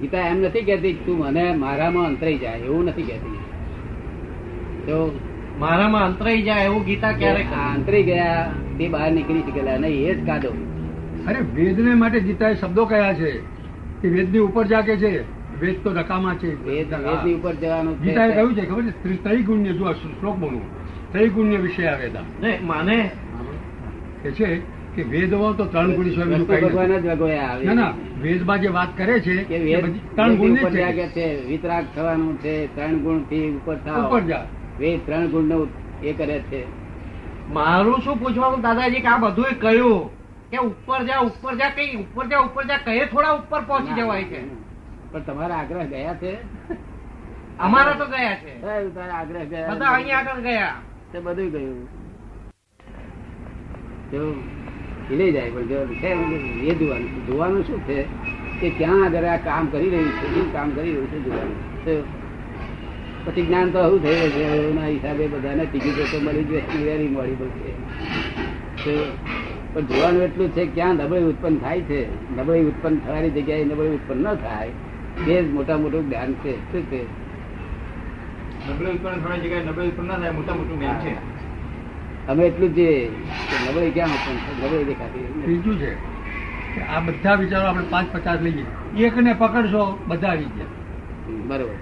ગીતા 0.00 0.18
એમ 0.18 0.40
નથી 0.40 0.60
કહેતી 0.60 0.92
તું 0.92 1.18
મને 1.18 1.54
મારામાં 1.54 2.06
અંતરાઈ 2.06 2.38
જાય 2.38 2.58
એવું 2.58 2.84
નથી 2.84 3.02
કહેતી. 3.02 3.38
તો 4.86 5.20
મારામાં 5.58 6.04
અંતરાઈ 6.04 6.42
જાય 6.42 6.64
એવું 6.64 6.84
ગીતા 6.84 7.12
ક્યારેક 7.12 7.46
અંતરાઈ 7.52 8.02
ગયા 8.02 8.50
તે 8.78 8.88
બહાર 8.88 9.12
નીકળી 9.12 9.40
શકેલા 9.40 9.76
નહીં 9.76 10.08
એ 10.08 10.14
જ 10.14 10.26
કાદો 10.26 10.73
અરે 11.26 11.40
વેદને 11.54 11.94
માટે 11.94 12.20
ગીતાએ 12.20 12.54
શબ્દો 12.56 12.86
કયા 12.86 13.14
છે? 13.14 13.40
કે 14.02 14.08
વેદની 14.08 14.38
ઉપર 14.38 14.66
જાગે 14.66 14.96
છે? 14.96 15.24
વેદ 15.60 15.82
તો 15.82 15.90
નકામા 15.90 16.34
છે. 16.34 16.46
વેદ 16.46 16.90
વેદની 16.90 17.34
ઉપર 17.34 17.54
જવાનું 17.54 17.98
છે. 17.98 18.04
ગીતાએ 18.04 18.32
કહ્યું 18.32 18.54
છે? 18.54 18.66
ખબર 18.66 18.82
છે? 18.82 19.18
ત્રિગુણ્ય 19.22 19.72
જો 19.72 19.94
શ્લોક 19.94 20.36
બોલું. 20.36 20.62
ત્રિગુણ્ય 21.12 21.58
વિષય 21.58 21.88
આ 21.88 21.96
વેદા. 21.96 22.24
માને? 22.62 23.10
કે 24.22 24.32
છે 24.32 24.62
કે 24.96 25.02
વેદમાં 25.02 25.56
તો 25.56 25.64
ત્રણ 25.64 25.94
ગુણ 25.94 26.10
સ્વામી 26.10 26.44
ભગવાન 26.44 26.92
જ 27.02 27.06
વગોયા 27.06 27.64
ના 27.64 27.74
ના 27.74 27.92
વેદમાં 28.20 28.60
જે 28.60 28.68
વાત 28.68 28.90
કરે 28.96 29.20
છે 29.20 29.36
કે 29.44 29.58
વેદ 29.58 29.84
ત્રણ 30.16 30.36
ગુણ 30.36 30.52
ઉપર 30.52 30.70
જાગે 30.70 31.06
છે 31.06 31.08
છે 31.14 31.46
વિતરાગ 31.48 31.84
થવાનું 31.94 32.38
છે 32.38 32.68
ત્રણ 32.74 32.98
ગુણથી 32.98 33.56
ઉપર 33.56 33.76
થાવ 33.76 34.04
ઉપર 34.06 34.22
જા. 34.26 34.46
વેદ 34.78 35.00
ત્રણ 35.06 35.26
ગુણ 35.28 35.48
નો 35.48 35.66
એ 36.02 36.12
કરે 36.12 36.42
છે. 36.50 36.66
મારું 37.52 38.00
શું 38.00 38.18
પૂછવાનું? 38.18 38.60
દાદાજી 38.62 39.00
કે 39.00 39.08
આ 39.08 39.18
બધું 39.18 39.58
કહ્યું 39.58 40.10
કે 40.54 40.60
ઉપર 40.62 41.00
જા 41.06 41.20
ઉપર 41.28 41.54
જા 41.60 41.70
કઈ 41.76 41.96
ઉપર 42.02 42.24
જા 42.30 42.42
ઉપર 42.46 42.64
જા 42.70 42.80
કહે 42.86 43.06
થોડા 43.12 43.34
ઉપર 43.38 43.60
પહોંચી 43.68 43.94
જવાય 43.98 44.24
છે? 44.24 44.40
પણ 45.12 45.22
તમારા 45.28 45.58
આગ્રહ 45.62 45.86
ગયા 45.92 46.14
છે? 46.22 46.32
અમારા 47.58 47.96
તો 48.00 48.06
ગયા 48.06 48.36
છે. 48.42 48.52
તારા 48.94 49.18
આગ્રહ 49.20 49.44
ગયા 49.52 49.74
બધા 49.74 49.94
અહીંયા 49.96 50.20
આગળ 50.20 50.40
ગયા. 50.46 50.74
તે 51.12 51.18
બધું 51.20 51.48
ગયું. 51.54 51.88
જો 54.12 54.22
હિલે 55.10 55.26
જાય 55.32 55.50
પણ 55.50 55.66
જો 55.72 55.78
છે 56.02 56.10
એ 56.70 56.74
જોવાનું 56.74 57.26
જોવાનું 57.26 57.62
શું 57.66 57.80
છે? 57.86 57.98
કે 58.60 58.68
ક્યાં 58.78 59.04
આગળ 59.06 59.26
આ 59.32 59.38
કામ 59.46 59.64
કરી 59.72 59.90
રહ્યું 59.94 60.12
છે? 60.20 60.44
કામ 60.52 60.68
કરી 60.76 60.92
રહ્યું 60.92 61.08
છે 61.10 61.18
જોવાનું? 61.26 61.58
પછી 63.24 63.46
જ્ઞાન 63.46 63.68
તો 63.70 63.78
આવું 63.78 64.00
થઈ 64.02 64.14
રહ્યું 64.14 64.32
છે. 64.34 64.70
એના 64.70 64.86
હિસાબે 64.86 65.24
બધાને 65.34 65.64
ટિકિટો 65.66 66.04
તો 66.12 66.18
મળી 66.26 66.44
જાય 66.44 66.80
વેરી 66.86 67.10
છે 67.58 67.72
તો 68.84 68.94
પણ 69.74 69.80
જોવાનું 69.80 70.22
એટલું 70.22 70.48
છે 70.48 70.66
ક્યાં 70.66 70.94
નબળી 70.94 71.22
ઉત્પન્ન 71.22 71.56
થાય 71.56 71.80
છે. 71.80 72.00
નબળી 72.36 72.64
ઉત્પન્ન 72.64 72.96
થવાની 72.96 73.30
જગ્યાએ 73.30 73.64
નબળી 73.64 73.88
ઉત્પન્ન 73.88 74.20
ન 74.20 74.34
થાય 74.34 74.70
એ 75.28 75.42
જ 75.42 75.50
મોટા 75.50 75.76
મોટું 75.76 76.08
જ્ઞાન 76.08 76.32
છે. 76.32 76.72
શું 76.72 76.82
છે? 76.90 77.02
નબળી 78.70 78.90
ઉત્પન્ન 78.90 79.20
થવાની 79.20 79.40
જગ્યાએ 79.40 79.64
નબળી 79.64 79.88
ઉત્પન્ન 79.88 80.08
ના 80.08 80.18
થાય 80.18 80.30
મોટા 80.30 80.54
મોટું 80.54 80.78
જ્ઞાન 80.78 80.98
છે. 81.00 81.14
અમે 82.26 82.44
એટલું 82.46 82.74
જ 82.74 82.78
નબળી 83.68 83.90
ક્યાં 83.90 84.08
ઉત્પન્ન 84.08 84.36
થાય? 84.36 84.68
નબળી 84.68 84.84
દેખાતી 84.84 85.20
બીજું 85.46 85.78
છે 85.78 85.94
કે 86.74 86.80
આ 86.80 87.00
બધા 87.00 87.34
વિચારો 87.34 87.66
આપણે 87.68 87.84
પાંચ 87.90 88.06
પચાસ 88.12 88.40
લઈએ. 88.40 89.04
એકને 89.04 89.32
પકડશો 89.32 89.98
બધા 90.06 90.28
આવી 90.28 90.44
ગયા. 90.44 90.70
બરોબર. 91.46 91.76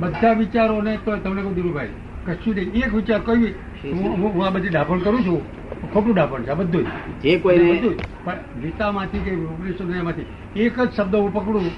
બધા 0.00 0.32
વિચારોને 0.32 0.98
તો 1.04 1.16
તમને 1.16 1.42
કહું 1.42 1.54
ધીરુભાઈ 1.54 1.88
કશું 2.26 2.54
નહીં 2.54 2.84
એક 2.86 2.94
વિચાર 2.94 3.20
કહ્યું 3.26 4.20
હું 4.20 4.44
આ 4.46 4.50
બધી 4.50 4.68
ડાપણ 4.68 4.98
કરું 4.98 5.22
છું. 5.26 5.40
ખોટું 5.92 6.14
ડાપણ 6.14 6.42
છે 6.42 6.50
આ 6.50 6.54
બધું 6.54 6.84
જ. 6.84 7.36
કોઈ 7.42 7.58
બધું 7.58 7.94
પણ 8.24 8.38
ગીતામાંથી 8.62 9.18
કે 9.18 9.32
ઉપનિષદ 9.52 9.90
એમાંથી 10.00 10.26
એક 10.64 10.80
જ 10.80 10.88
શબ્દ 10.96 11.14
હું 11.14 11.32
પકડું 11.34 11.68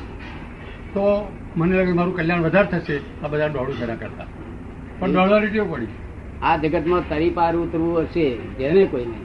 તો 0.94 1.04
મને 1.56 1.76
લાગે 1.76 1.92
મારું 1.92 2.16
કલ્યાણ 2.16 2.42
વધારે 2.42 2.68
થશે. 2.72 2.96
આ 3.24 3.28
બધા 3.28 3.48
દોડું 3.48 3.78
તેના 3.80 3.94
કરતા? 3.94 4.26
પણ 4.98 5.12
દોડવાની 5.12 5.46
ટેવ 5.46 5.72
પડી. 5.72 5.92
આ 6.42 6.56
જગતમાં 6.56 7.08
તરી 7.08 7.30
પાર 7.30 7.54
ઉતરવું 7.56 7.98
હશે 7.98 8.26
જેને 8.58 8.84
કોઈને 8.84 9.20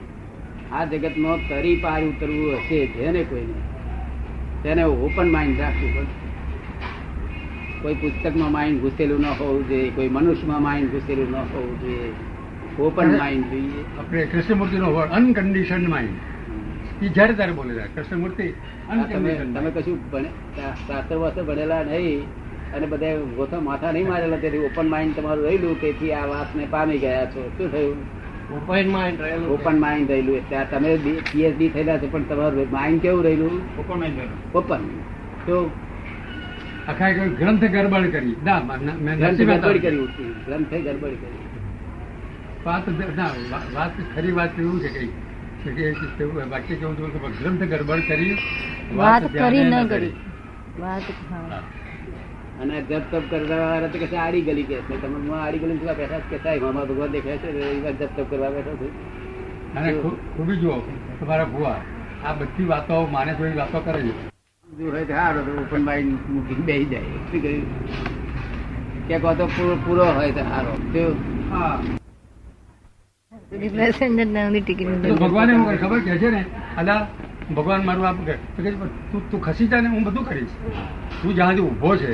આ 0.72 0.86
જગતમાં 0.86 1.50
તરી 1.50 1.76
પાર 1.84 2.02
ઉતરવું 2.04 2.54
હશે 2.54 2.80
જેને 2.88 3.22
કોઈને 3.24 3.58
તેને 4.64 4.84
ઓપન 4.84 5.32
માઇન્ડ 5.32 5.60
રાખવું 5.60 5.92
પડે 5.96 6.27
કોઈ 7.88 8.00
પુસ્તકમાં 8.00 8.52
માઇન્ડ 8.54 8.80
ઘૂસેલું 8.84 9.22
ન 9.24 9.28
હોવું 9.42 9.62
જોઈએ 9.68 9.92
કોઈ 9.98 10.10
મનુષ્યમાં 10.16 10.64
માઇન્ડ 10.64 10.90
ઘૂસેલું 10.94 11.30
ન 11.34 11.36
હોવું 11.52 11.76
જોઈએ. 11.84 12.10
ઓપન 12.88 13.14
માઇન્ડ 13.22 13.46
જોઈએ. 13.52 13.84
આપણે 14.00 14.24
કૃષ્ણમૂર્તિનો 14.34 14.90
વર્ડ 14.96 15.14
અનકન્ડિશન 15.20 15.86
માઇન્ડ 15.94 17.06
એ 17.06 17.12
જ્યારે 17.16 17.34
ત્યારે 17.38 17.54
બોલેલા 17.62 17.88
કૃષ્ણમૂર્તિ 17.96 18.48
તમે 19.14 19.38
તમે 19.56 19.72
કશું 19.78 19.98
શાસ્ત્ર 20.88 21.16
વાસ્ત્ર 21.24 21.48
ભણેલા 21.52 21.80
નહીં 21.94 22.22
અને 22.76 22.86
બધા 22.92 23.16
ગોથા 23.40 23.64
માથા 23.70 23.96
નહીં 23.98 24.08
મારેલા 24.12 24.42
તેથી 24.44 24.64
ઓપન 24.70 24.88
માઇન્ડ 24.94 25.18
તમારું 25.22 25.50
રહેલું 25.50 25.82
તેથી 25.86 26.14
આ 26.20 26.28
વાતને 26.34 26.70
પામી 26.76 27.02
ગયા 27.08 27.26
છો. 27.34 27.50
શું 27.58 27.68
થયું? 27.74 27.98
ઓપન 28.60 28.88
માઇન્ડ 28.98 29.26
રહેલું 29.28 29.50
ઓપન 29.58 29.84
માઇન્ડ 29.88 30.16
રહેલું. 30.18 30.36
એટલે 30.44 30.66
તમે 30.78 30.96
પીએચડી 31.32 31.74
થયેલા 31.76 32.00
છે 32.06 32.14
પણ 32.14 32.30
તમારું 32.36 32.72
માઇન્ડ 32.78 33.02
કેવું 33.08 33.24
રહેલું? 33.32 33.60
ઓપન 33.82 34.00
માઇન્ડ 34.06 34.56
ઓપન 34.62 34.82
તો 35.50 35.58
આખા 36.88 37.10
ગ્રંથ 37.40 37.64
ગરબડ 37.66 38.12
કરી. 38.12 38.36
ના 38.44 38.60
મ- 38.60 38.98
મેં 39.02 39.20
નરસિંહ 39.20 39.48
મહેતા- 39.48 39.74
કરી. 39.74 39.98
ગ્રંથે 40.46 40.78
ગડબડ 40.82 41.16
કરી. 41.22 41.40
વાત 42.66 42.88
ના 43.18 43.30
વાત 43.74 43.92
ખરી 44.16 44.32
વાત 44.32 44.60
એવું 44.60 44.80
છે 44.80 44.90
કઈ 44.90 45.10
વાક્ય 46.50 46.76
કેવું 46.76 47.12
કે 47.12 47.20
ગ્રંથ 47.44 47.64
ગરબડ 47.64 48.00
કરી 48.08 48.38
વાત 48.96 49.24
કરી 49.34 49.64
ન 49.64 49.88
કરી. 49.88 50.14
વાત. 50.80 51.04
અને 52.62 52.82
જપ 52.82 53.02
તપ 53.12 53.24
કરવા 53.30 53.58
વાળા 53.58 53.88
તો 53.88 54.00
કશે 54.00 54.18
આડી 54.18 54.42
ગલી 54.42 54.64
કે 54.64 54.76
છે. 54.76 55.02
તમે 55.02 55.16
હું 55.16 55.44
આડી 55.44 55.60
ગલી 55.60 55.74
માં 55.74 55.96
બેઠા 55.96 56.20
છો 56.20 56.30
કે 56.30 56.38
સાહેબ 56.38 56.64
મામા 56.64 56.86
ભગવાન 56.86 57.12
દેખાય 57.12 57.38
છે 57.38 57.50
એ 57.50 57.82
વાત 57.84 57.94
જપ 57.94 58.10
તપ 58.18 58.30
કરવા 58.30 58.50
બેઠો 58.50 58.74
છું. 58.76 58.92
અને 59.78 59.94
ખૂબી 60.36 60.58
જુઓ 60.58 60.80
તમારા 61.20 61.46
ભુવા 61.46 61.82
આ 62.26 62.34
બધી 62.34 62.66
વાતો 62.66 63.06
માને 63.06 63.34
થોડી 63.34 63.58
વાતો 63.58 63.80
કરે 63.80 64.02
છે. 64.02 64.37
જો 64.78 64.92
હોય 64.92 65.06
તો 65.06 65.42
તો 65.46 65.52
ઓપન 65.62 65.82
માઇન્ડ 65.86 66.26
મૂકીને 66.30 66.64
બેસી 66.66 66.88
જાય. 66.92 67.20
શું 67.30 67.40
કર્યું 67.42 67.66
ક્યાંક 69.08 69.24
હોય 69.28 69.46
પૂરો 69.56 69.76
પૂરો 69.86 70.06
હોય 70.18 70.32
તો 70.38 70.44
સારો 70.50 70.74
તો 70.94 71.04
પેસેન્જર 73.78 74.28
ને 74.28 74.62
ટિકિટ 74.62 74.90
તો 75.04 75.16
ભગવાને 75.24 75.54
હું 75.54 75.78
ખબર 75.84 76.00
કે 76.08 76.14
છે 76.24 76.30
ને 76.36 76.42
અલા 76.78 77.00
ભગવાન 77.58 77.82
મારું 77.90 78.06
આપ 78.06 78.20
કે 78.28 78.36
તું 79.12 79.22
તું 79.32 79.40
ખસી 79.42 79.70
જા 79.72 79.82
ને 79.82 79.90
હું 79.90 80.02
બધું 80.08 80.24
કરીશ. 80.30 80.56
તું 81.22 81.32
જ્યાં 81.36 81.56
સુધી 81.56 81.70
ઊભો 81.70 81.92
છે 81.98 82.12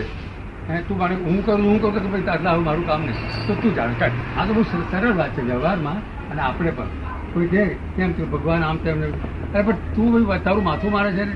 તું 0.88 0.98
મારે 0.98 1.16
હું 1.16 1.40
કરું 1.46 1.64
હું 1.70 1.80
કરું 1.82 1.94
કે 1.96 2.10
ભાઈ 2.10 2.28
આટલા 2.34 2.54
હવે 2.56 2.64
મારું 2.68 2.86
કામ 2.88 3.02
નહીં. 3.08 3.18
તો 3.48 3.54
તું 3.62 3.72
જાણ 3.78 3.94
કાઢ. 4.02 4.18
આ 4.38 4.46
તો 4.48 4.52
બહુ 4.54 4.64
સરળ 4.92 5.16
વાત 5.22 5.32
છે 5.36 5.42
વ્યવહારમાં 5.50 6.00
અને 6.32 6.42
આપણે 6.50 6.72
પણ. 6.78 6.90
કોઈ 7.34 7.48
કહે 7.54 7.64
કેમ 7.96 8.10
કે 8.20 8.24
ભગવાન 8.36 8.62
આમ 8.70 8.78
તેમ 8.86 8.98
ને. 9.02 9.08
અરે 9.54 9.64
પણ 9.64 9.78
તું 9.96 10.10
તારું 10.46 10.64
માથું 10.70 10.92
મારે 10.96 11.12
છે 11.18 11.26
ને 11.32 11.36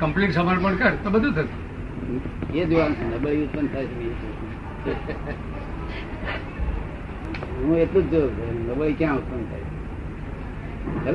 કમ્પ્લીટ 0.00 0.32
સમર્પણ 0.32 0.76
કર, 0.76 0.92
તો 1.04 1.10
બધું 1.10 1.32
થશે. 1.34 2.58
એ 2.58 2.64
જોવાનું 2.64 3.14
નબળી 3.14 3.42
ઉત્પન્ન 3.44 3.66
થાય 3.66 3.86
હું 7.64 7.76
એટલું 7.78 8.04
જ 8.10 8.12
જોઉં 8.12 8.30
નબળી 8.70 8.92
ક્યાં 8.92 9.16
ઉત્પન્ન 9.16 9.44
થાય? 9.50 9.64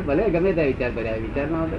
ભલે 0.08 0.24
ગમે 0.30 0.52
ત્યાં 0.54 0.68
વિચાર 0.68 0.92
કર્યા 0.92 1.22
વિચાર 1.26 1.48
ના 1.52 1.62
આવે. 1.62 1.78